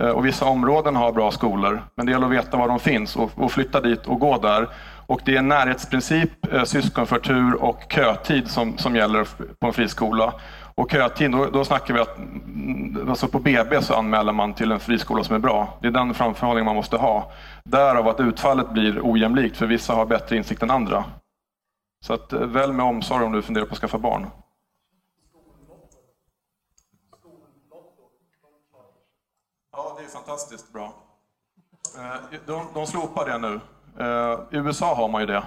[0.00, 3.16] Eh, och vissa områden har bra skolor, men det gäller att veta var de finns
[3.16, 4.68] och, och flytta dit och gå där.
[5.06, 9.28] Och det är närhetsprincip, eh, syskonförtur och kötid som, som gäller
[9.60, 10.34] på en friskola.
[10.74, 14.72] Och kötid, då, då snackar vi att mm, alltså på BB så anmäler man till
[14.72, 15.78] en friskola som är bra.
[15.82, 17.32] Det är den framförhållning man måste ha.
[17.64, 21.04] Därav att utfallet blir ojämlikt, för vissa har bättre insikt än andra.
[22.06, 24.26] Så att, eh, välj med omsorg om du funderar på att skaffa barn.
[30.08, 30.94] är fantastiskt bra.
[31.96, 33.60] Eh, de, de slopar det nu.
[34.00, 35.42] Eh, I USA har man ju det.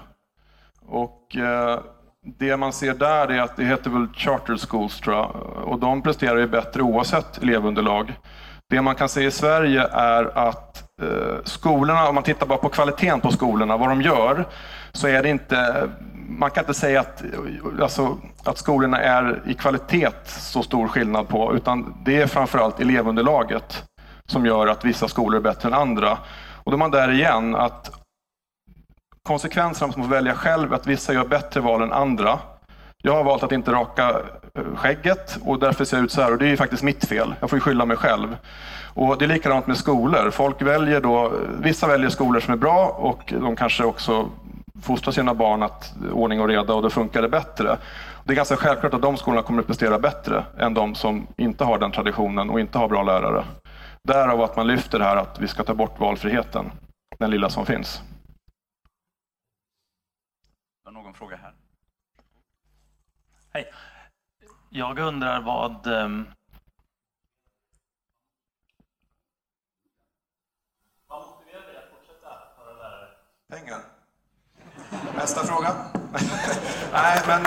[0.87, 1.79] Och eh,
[2.39, 5.35] det man ser där är att det heter väl charter schools tror jag.
[5.65, 8.19] Och de presterar ju bättre oavsett elevunderlag.
[8.69, 10.83] Det man kan se i Sverige är att
[11.43, 14.45] skolorna, om man tittar bara på kvaliteten på skolorna, vad de gör,
[14.91, 15.89] så är det inte,
[16.27, 17.23] man kan inte säga att,
[17.81, 23.90] alltså, att skolorna är i kvalitet så stor skillnad på, utan det är framförallt elevunderlaget
[24.31, 26.17] som gör att vissa skolor är bättre än andra.
[26.63, 27.91] Och då är man där igen, att
[29.23, 32.39] konsekvenserna man får välja själv, att vissa gör bättre val än andra.
[33.03, 36.31] Jag har valt att inte raka eh, skägget och därför ser jag ut så här
[36.31, 37.35] och det är faktiskt mitt fel.
[37.39, 38.37] Jag får ju skylla mig själv.
[38.93, 40.31] Och Det är likadant med skolor.
[40.31, 44.29] Folk väljer då, vissa väljer skolor som är bra och de kanske också
[44.81, 47.77] fostrar sina barn att ordning och reda och då funkar det bättre.
[48.23, 51.63] Det är ganska självklart att de skolorna kommer att prestera bättre än de som inte
[51.63, 53.43] har den traditionen och inte har bra lärare.
[54.03, 56.71] Därav att man lyfter det här att vi ska ta bort valfriheten,
[57.19, 58.01] den lilla som finns.
[60.85, 61.53] Har någon fråga här?
[63.53, 63.73] Hej.
[64.69, 65.87] Jag undrar vad.
[71.07, 73.07] Vad motiverar dig att fortsätta vara lärare?
[73.49, 73.79] Pengar.
[75.15, 75.75] Nästa fråga.
[76.93, 77.43] Nej, men...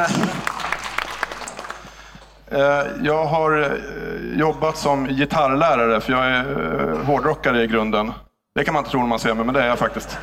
[2.54, 8.12] Eh, jag har eh, jobbat som gitarrlärare, för jag är eh, hårdrockare i grunden.
[8.54, 10.18] Det kan man inte tro när man ser mig, men det är jag faktiskt.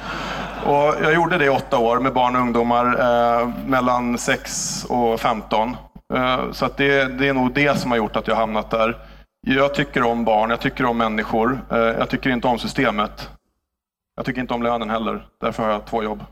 [0.66, 5.20] Och jag gjorde det i åtta år med barn och ungdomar eh, mellan 6 och
[5.20, 5.78] 15.
[6.14, 8.98] Eh, så att det, det, är nog det som har gjort att jag hamnat där.
[9.48, 11.62] Jag tycker om barn, jag tycker om människor.
[11.72, 13.30] Eh, jag tycker inte om systemet.
[14.16, 15.28] Jag tycker inte om lönen heller.
[15.40, 16.24] Därför har jag två jobb.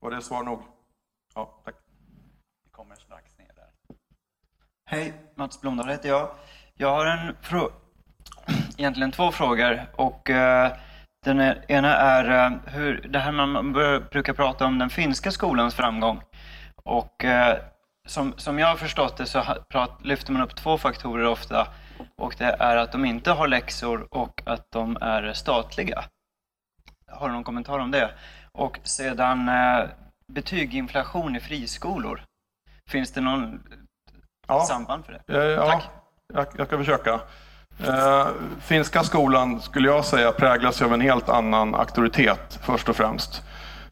[0.00, 0.62] Var det svar nog?
[1.34, 1.74] Ja, tack.
[2.64, 3.96] Vi kommer strax ner där.
[4.92, 6.30] Hej, Mats Blomdahl heter jag.
[6.74, 7.70] Jag har en frå
[8.78, 9.86] egentligen två frågor.
[9.92, 10.68] Och uh,
[11.24, 13.72] Den ena är uh, hur, det här man
[14.10, 16.22] brukar prata om den finska skolans framgång.
[16.84, 17.54] Och uh,
[18.08, 21.68] som, som jag har förstått det så prat, lyfter man upp två faktorer ofta.
[22.16, 26.04] Och det är att de inte har läxor och att de är statliga.
[27.10, 28.10] Har du någon kommentar om det?
[28.52, 29.50] Och sedan
[30.26, 32.24] betyginflation i friskolor.
[32.88, 33.62] Finns det någon
[34.50, 34.64] ja.
[34.64, 35.38] samband för det?
[35.38, 35.88] Eh, ja, Tack.
[36.34, 37.20] Jag, jag kan försöka.
[37.86, 38.26] Eh,
[38.60, 43.42] finska skolan skulle jag säga präglas av en helt annan auktoritet först och främst.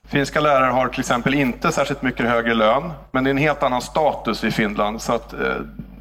[0.09, 3.63] Finska lärare har till exempel inte särskilt mycket högre lön, men det är en helt
[3.63, 5.03] annan status i Finland.
[5.03, 5.55] Så att eh,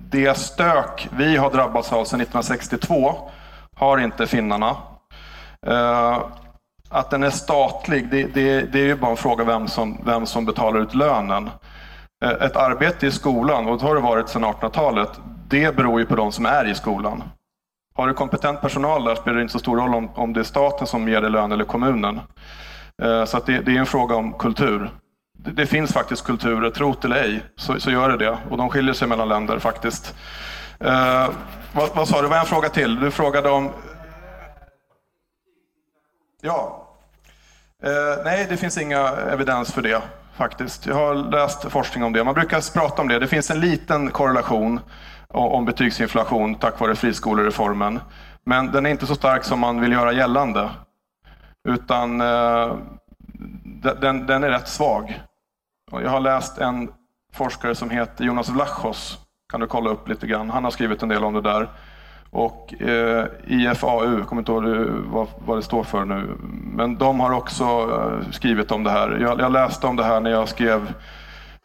[0.09, 3.31] det stök vi har drabbats av sedan 1962
[3.75, 4.75] har inte finnarna.
[5.67, 6.17] Eh,
[6.89, 10.25] att den är statlig, det, det, det är ju bara en fråga vem som, vem
[10.25, 11.49] som betalar ut lönen.
[12.25, 15.09] Eh, ett arbete i skolan, och det har det varit sedan 1800-talet,
[15.47, 17.23] det beror ju på de som är i skolan.
[17.95, 20.43] Har du kompetent personal där spelar det inte så stor roll om, om det är
[20.43, 22.19] staten som ger dig lön eller kommunen.
[23.03, 24.89] Eh, så det, det, är en fråga om kultur.
[25.37, 28.37] Det, det finns faktiskt kulturer, tro det eller ej, så, så, gör det det.
[28.49, 30.15] Och de skiljer sig mellan länder faktiskt.
[30.79, 31.29] Eh,
[31.73, 32.27] vad, vad sa du?
[32.27, 32.99] Vad är en fråga till?
[32.99, 33.71] Du frågade om
[36.41, 36.87] Ja.
[37.83, 40.01] Eh, nej, det finns inga evidens för det
[40.37, 40.85] faktiskt.
[40.85, 42.23] Jag har läst forskning om det.
[42.23, 43.19] Man brukar prata om det.
[43.19, 44.79] Det finns en liten korrelation
[45.27, 47.99] om betygsinflation tack vare friskolereformen.
[48.45, 50.69] Men den är inte så stark som man vill göra gällande.
[51.69, 52.75] Utan eh,
[54.01, 55.21] den, den, är rätt svag.
[55.91, 56.89] Jag har läst en
[57.33, 59.17] forskare som heter Jonas Vlachos.
[59.51, 60.49] Kan du kolla upp lite grann.
[60.49, 61.69] Han har skrivit en del om det där.
[62.31, 64.63] Och eh, IFAU, jag kommer inte ihåg
[65.11, 66.37] vad, vad, det står för nu,
[66.73, 69.17] men de har också eh, skrivit om det här.
[69.21, 70.93] Jag, jag läste om det här när jag skrev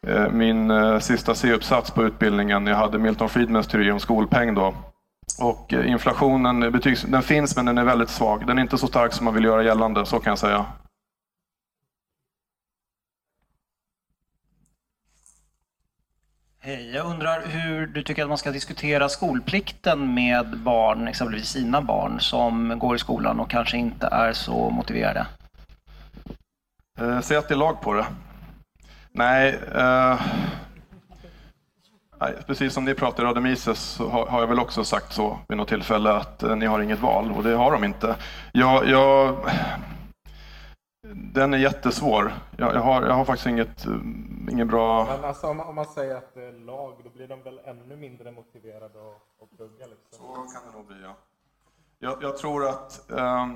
[0.07, 2.67] eh, min eh, sista C-uppsats på utbildningen.
[2.67, 4.75] Jag hade Milton Friedmans teori om skolpeng då.
[5.41, 8.47] Och eh, inflationen, betygs, den finns men den är väldigt svag.
[8.47, 10.65] Den är inte så stark som man vill göra gällande, så kan jag säga.
[16.65, 21.83] Hej, jag undrar hur du tycker att man ska diskutera skolplikten med barn, exempelvis sina
[21.83, 25.27] barn, som går i skolan och kanske inte är så motiverade?
[27.01, 28.07] Eh, säg att det är lag på det.
[29.13, 30.21] Nej, eh,
[32.47, 35.59] precis som ni pratar i Radio Mises så har, jag väl också sagt så vid
[35.59, 38.17] något tillfälle att eh, ni har inget val och det har de inte.
[38.53, 39.37] Jag, jag
[41.33, 42.33] den är jättesvår.
[42.57, 43.93] Jag, jag, har, jag har faktiskt inget, eh,
[44.51, 45.05] ingen bra...
[45.05, 47.97] Men alltså, om, om man säger att det är lag, då blir de väl ännu
[47.97, 49.87] mindre motiverade att, att plugga?
[49.87, 50.27] Liksom.
[50.27, 51.17] Så kan det nog bli, ja.
[51.99, 53.47] Jag, jag tror att eh,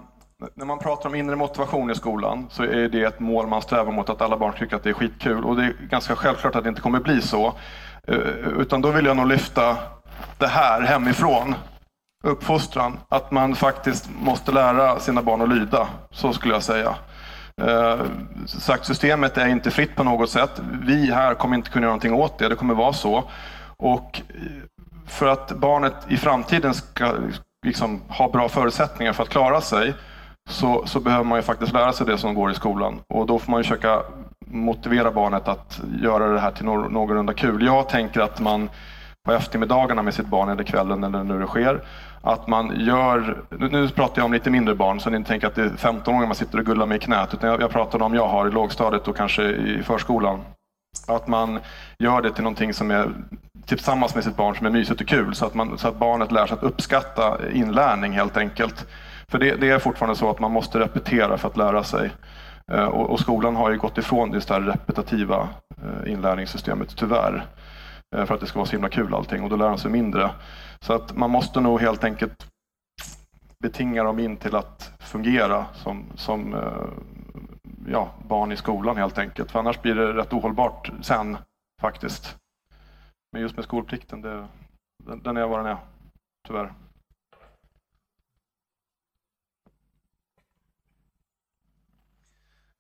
[0.54, 3.92] när man pratar om inre motivation i skolan så är det ett mål man strävar
[3.92, 5.44] mot att alla barn tycker att det är skitkul.
[5.44, 7.54] Och det är ganska självklart att det inte kommer bli så.
[8.02, 8.18] Eh,
[8.58, 9.76] utan då vill jag nog lyfta
[10.38, 11.54] det här hemifrån
[12.24, 12.98] uppfostran.
[13.08, 15.88] Att man faktiskt måste lära sina barn att lyda.
[16.10, 16.96] Så skulle jag säga.
[17.62, 18.00] Eh,
[18.46, 20.62] sagt, systemet är inte fritt på något sätt.
[20.82, 22.48] Vi här kommer inte kunna göra någonting åt det.
[22.48, 23.24] Det kommer vara så.
[23.76, 24.34] Och eh,
[25.06, 27.14] för att barnet i framtiden ska
[27.66, 29.94] liksom, ha bra förutsättningar för att klara sig
[30.50, 33.00] så, så behöver man ju faktiskt lära sig det som går i skolan.
[33.08, 34.02] Och då får man ju försöka
[34.46, 37.66] motivera barnet att göra det här till någorlunda kul.
[37.66, 38.70] Jag tänker att man
[39.26, 41.80] på eftermiddagarna med sitt barn eller kvällen eller nu det sker.
[42.26, 45.54] Att man gör, nu pratar jag om lite mindre barn så ni inte tänker att
[45.54, 47.34] det är 15-åringar man sitter och gullar med i knät.
[47.34, 50.40] Utan jag, jag pratar om jag har i lågstadiet och kanske i förskolan.
[51.06, 51.58] Att man
[51.98, 53.10] gör det till någonting som är
[53.66, 55.34] tillsammans med sitt barn som är mysigt och kul.
[55.34, 58.86] Så att, man, så att barnet lär sig att uppskatta inlärning helt enkelt.
[59.28, 62.10] För det, det är fortfarande så att man måste repetera för att lära sig.
[62.72, 65.48] Eh, och, och skolan har ju gått ifrån det här repetitiva
[65.82, 67.46] eh, inlärningssystemet tyvärr.
[68.16, 69.90] Eh, för att det ska vara så himla kul allting och då lär de sig
[69.90, 70.30] mindre.
[70.80, 72.46] Så att man måste nog helt enkelt
[73.58, 76.88] betinga dem in till att fungera som, som eh,
[77.88, 79.50] ja, barn i skolan helt enkelt.
[79.50, 81.36] För annars blir det rätt ohållbart sen
[81.80, 82.36] faktiskt.
[83.32, 84.48] Men just med skolplikten, det,
[85.04, 85.76] den är vad den är,
[86.48, 86.72] tyvärr.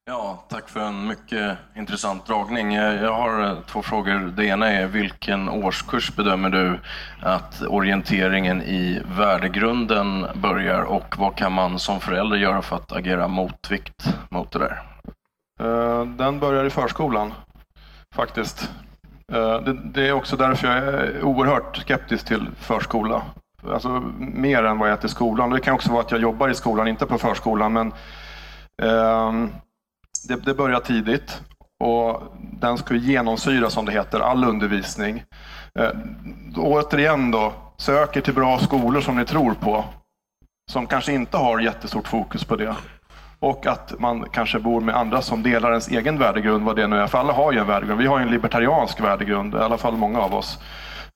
[0.08, 2.74] Ja, tack för en mycket intressant dragning.
[2.74, 4.32] Jag har eh, två frågor.
[4.36, 6.80] Det ena är vilken årskurs bedömer du
[7.22, 13.28] att orienteringen i värdegrunden börjar och vad kan man som förälder göra för att agera
[13.28, 14.82] motvikt mot det där?
[15.60, 17.34] Eh, den börjar i förskolan
[18.14, 18.70] faktiskt.
[19.32, 19.60] Eh,
[19.94, 23.22] det är också därför jag är oerhört skeptisk till förskola.
[23.72, 25.50] Alltså mer än vad jag är till skolan.
[25.50, 27.72] Det kan också vara att jag jobbar i skolan, inte på förskolan.
[27.72, 27.92] Men
[28.82, 29.50] ehm,
[30.28, 31.40] det, det börjar tidigt
[31.84, 32.22] och
[32.60, 35.24] den ska genomsyra, som det heter, all undervisning.
[35.78, 35.90] Eh,
[36.56, 39.84] återigen då, söker till bra skolor som ni tror på.
[40.72, 42.76] Som kanske inte har jättestort fokus på det.
[43.40, 46.96] Och att man kanske bor med andra som delar ens egen värdegrund, vad det nu
[46.96, 47.06] är.
[47.06, 48.00] För alla har ju en värdegrund.
[48.00, 50.58] Vi har ju en libertariansk värdegrund, i alla fall många av oss.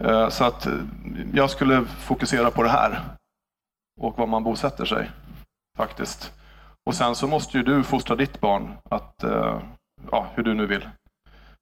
[0.04, 0.68] Eh, så att
[1.34, 3.00] jag skulle fokusera på det här.
[4.00, 5.10] Och var man bosätter sig,
[5.76, 6.32] faktiskt.
[6.86, 9.60] Och sen så måste ju du fostra ditt barn, att, eh,
[10.10, 10.88] ja, hur du nu vill.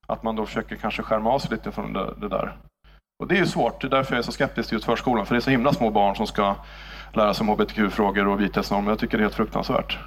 [0.06, 2.56] Att man då försöker kanske skärma av sig lite från det, det där.
[3.22, 5.26] Och det är ju svårt, det är därför jag är så skeptisk till just förskolan.
[5.26, 6.56] För det är så himla små barn som ska
[7.12, 8.90] lära sig om hbtq-frågor och vithetsnormer.
[8.90, 9.98] Jag tycker det är helt fruktansvärt.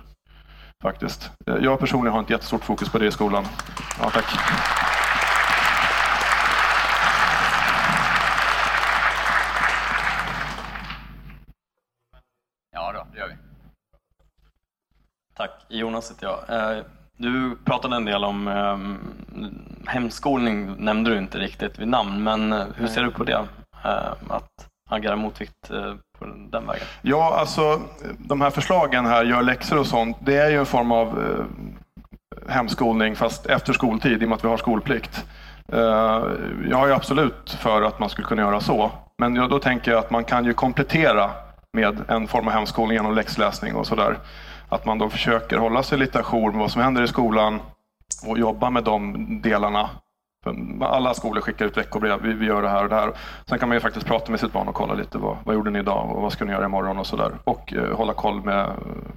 [0.84, 1.32] Faktiskt.
[1.46, 3.46] Jag personligen har inte jättestort fokus på det i skolan.
[4.02, 4.26] Ja, tack.
[12.72, 13.36] Ja då, det gör vi.
[15.42, 15.66] Tack.
[15.68, 16.78] Jonas heter jag.
[16.78, 16.84] Eh,
[17.18, 18.98] du pratade en del om ehm,
[19.88, 23.46] hemskolning, nämnde du inte riktigt vid namn, men eh, hur ser du på det?
[23.84, 24.50] Eh, att
[24.90, 25.70] agera motvikt
[26.20, 26.84] på den vägen?
[27.02, 27.82] Ja, alltså
[28.18, 31.36] de här förslagen här, gör läxor och sånt, det är ju en form av
[32.48, 35.26] hemskolning fast efter skoltid i och med att vi har skolplikt.
[36.70, 38.92] Jag är absolut för att man skulle kunna göra så.
[39.18, 41.32] Men då tänker jag att man kan ju komplettera
[41.74, 44.18] med en form av hemskolning genom läxläsning och sådär.
[44.72, 47.60] Att man då försöker hålla sig lite ajour med vad som händer i skolan
[48.28, 49.90] och jobba med de delarna.
[50.82, 53.12] Alla skolor skickar ut veckobrev, vi, gör det här och det här.
[53.46, 55.70] Sen kan man ju faktiskt prata med sitt barn och kolla lite vad, vad gjorde
[55.70, 57.32] ni idag och vad ska ni göra imorgon och sådär.
[57.44, 58.70] Och eh, hålla koll med,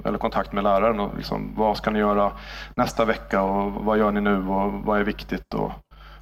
[0.05, 2.33] eller kontakt med läraren och liksom, vad ska ni göra
[2.77, 5.73] nästa vecka och vad gör ni nu och vad är viktigt och,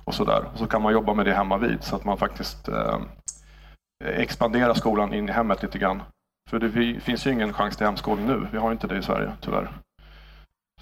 [0.04, 0.44] och sådär.
[0.54, 2.98] Så kan man jobba med det hemma vid så att man faktiskt eh,
[4.04, 6.02] eh, expanderar skolan in i hemmet lite grann.
[6.51, 8.49] För det finns ju ingen chans till hemskolning nu.
[8.53, 9.78] Vi har inte det i Sverige, tyvärr.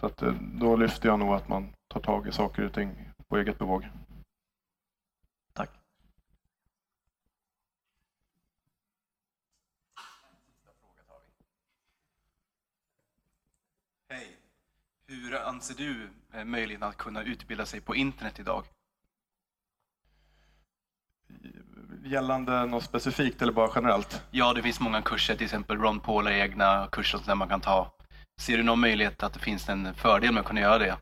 [0.00, 3.10] Så att, eh, då lyfter jag nog att man tar tag i saker och ting
[3.28, 3.88] på eget bevåg.
[5.52, 5.70] Tack.
[14.08, 14.36] Hej.
[15.06, 18.64] Hur anser du eh, möjligheten att kunna utbilda sig på internet idag?
[22.04, 24.22] Gällande något specifikt eller bara generellt?
[24.30, 27.60] Ja, det finns många kurser, till exempel Ron Paul har egna kurser som man kan
[27.60, 27.92] ta.
[28.40, 30.96] Ser du någon möjlighet att det finns en fördel med att kunna göra det?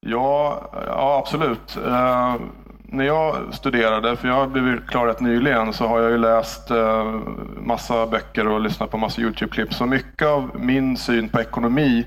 [0.00, 1.78] Ja, ja absolut.
[1.86, 2.36] Uh,
[2.82, 6.70] när jag studerade, för jag har blivit klar rätt nyligen, så har jag ju läst
[6.70, 7.20] uh,
[7.60, 9.74] massa böcker och lyssnat på massa Youtube-klipp.
[9.74, 12.06] Så mycket av min syn på ekonomi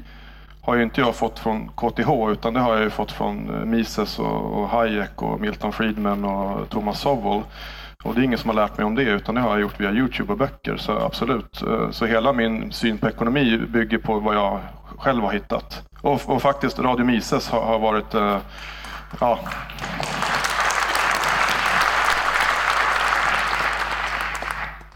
[0.65, 3.65] har ju inte jag fått från KTH utan det har jag ju fått från eh,
[3.65, 7.41] Mises och, och Hayek och Milton Friedman och Thomas Sowell.
[8.03, 9.79] Och det är ingen som har lärt mig om det utan det har jag gjort
[9.79, 10.77] via Youtube och böcker.
[10.77, 11.61] Så absolut.
[11.61, 14.59] Eh, så hela min syn på ekonomi bygger på vad jag
[14.97, 15.83] själv har hittat.
[16.01, 18.37] Och, och faktiskt Radio Mises har, har varit uh,
[19.19, 19.39] ja.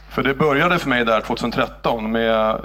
[0.10, 2.60] För det började för mig där 2013 med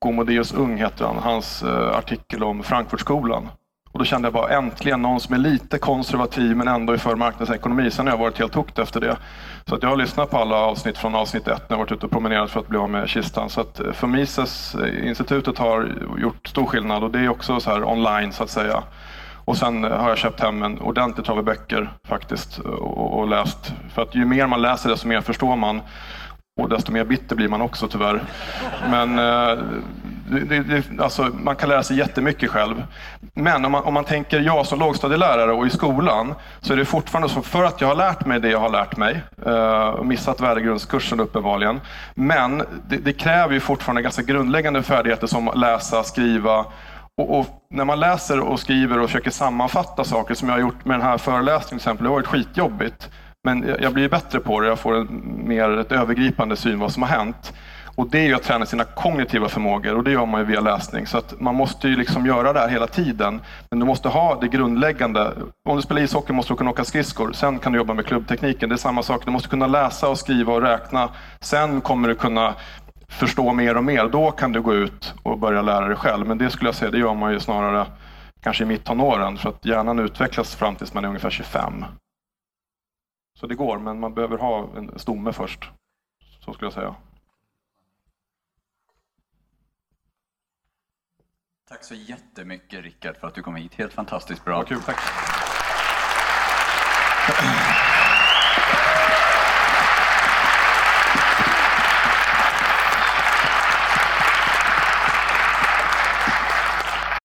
[0.00, 3.48] Gomodeus Ung, heter han, hans eh, artikel om Frankfurtskolan.
[3.92, 7.16] Och då kände jag bara äntligen någon som är lite konservativ men ändå är för
[7.16, 7.90] marknadsekonomi.
[7.90, 9.16] Sen har jag varit helt hooked efter det.
[9.66, 12.06] Så att jag har lyssnat på alla avsnitt från avsnitt ett när jag varit ute
[12.06, 13.50] och promenerat för att bli av med kistan.
[13.50, 17.70] Så att eh, för Mises-institutet eh, har gjort stor skillnad och det är också så
[17.70, 18.82] här online så att säga.
[19.44, 23.72] Och sen eh, har jag köpt hem en ordentlig trave böcker faktiskt och, och läst.
[23.94, 25.80] För att ju mer man läser desto mer förstår man.
[26.58, 28.22] Och desto mer bitter blir man också tyvärr.
[28.90, 29.64] Men eh,
[30.30, 32.84] det, det, alltså, man kan lära sig jättemycket själv.
[33.34, 36.84] Men om man, om man tänker jag som lågstadielärare och i skolan så är det
[36.84, 39.22] fortfarande så för att jag har lärt mig det jag har lärt mig.
[39.46, 41.80] Eh, missat värdegrundskursen uppenbarligen.
[42.14, 46.64] Men det, det kräver ju fortfarande ganska grundläggande färdigheter som läsa, skriva
[47.16, 50.84] och, och, när man läser och skriver och försöker sammanfatta saker som jag har gjort
[50.84, 53.10] med den här föreläsningen till exempel, det har varit skitjobbigt.
[53.44, 57.02] Men jag blir bättre på det, jag får en, mer ett övergripande syn vad som
[57.02, 57.52] har hänt.
[57.98, 60.60] Och det är ju att träna sina kognitiva förmågor och det gör man ju via
[60.60, 61.06] läsning.
[61.06, 63.40] Så att man måste ju liksom göra det här hela tiden.
[63.70, 65.32] Men du måste ha det grundläggande.
[65.68, 67.32] Om du spelar ishockey måste du kunna åka skridskor.
[67.32, 68.68] Sen kan du jobba med klubbtekniken.
[68.68, 69.24] Det är samma sak.
[69.24, 71.08] Du måste kunna läsa och skriva och räkna.
[71.40, 72.54] Sen kommer du kunna
[73.08, 74.08] förstå mer och mer.
[74.08, 76.26] Då kan du gå ut och börja lära dig själv.
[76.26, 77.86] Men det skulle jag säga, det gör man ju snarare
[78.42, 79.36] kanske i mittonåren.
[79.36, 81.84] För att hjärnan utvecklas fram tills man är ungefär 25.
[83.40, 85.70] Så det går, men man behöver ha en stomme först.
[86.44, 86.96] Så skulle jag säga.
[91.68, 93.74] Tack så jättemycket Rickard för att du kom hit.
[93.74, 94.58] Helt fantastiskt bra.
[94.58, 94.98] Ja, kul, tack.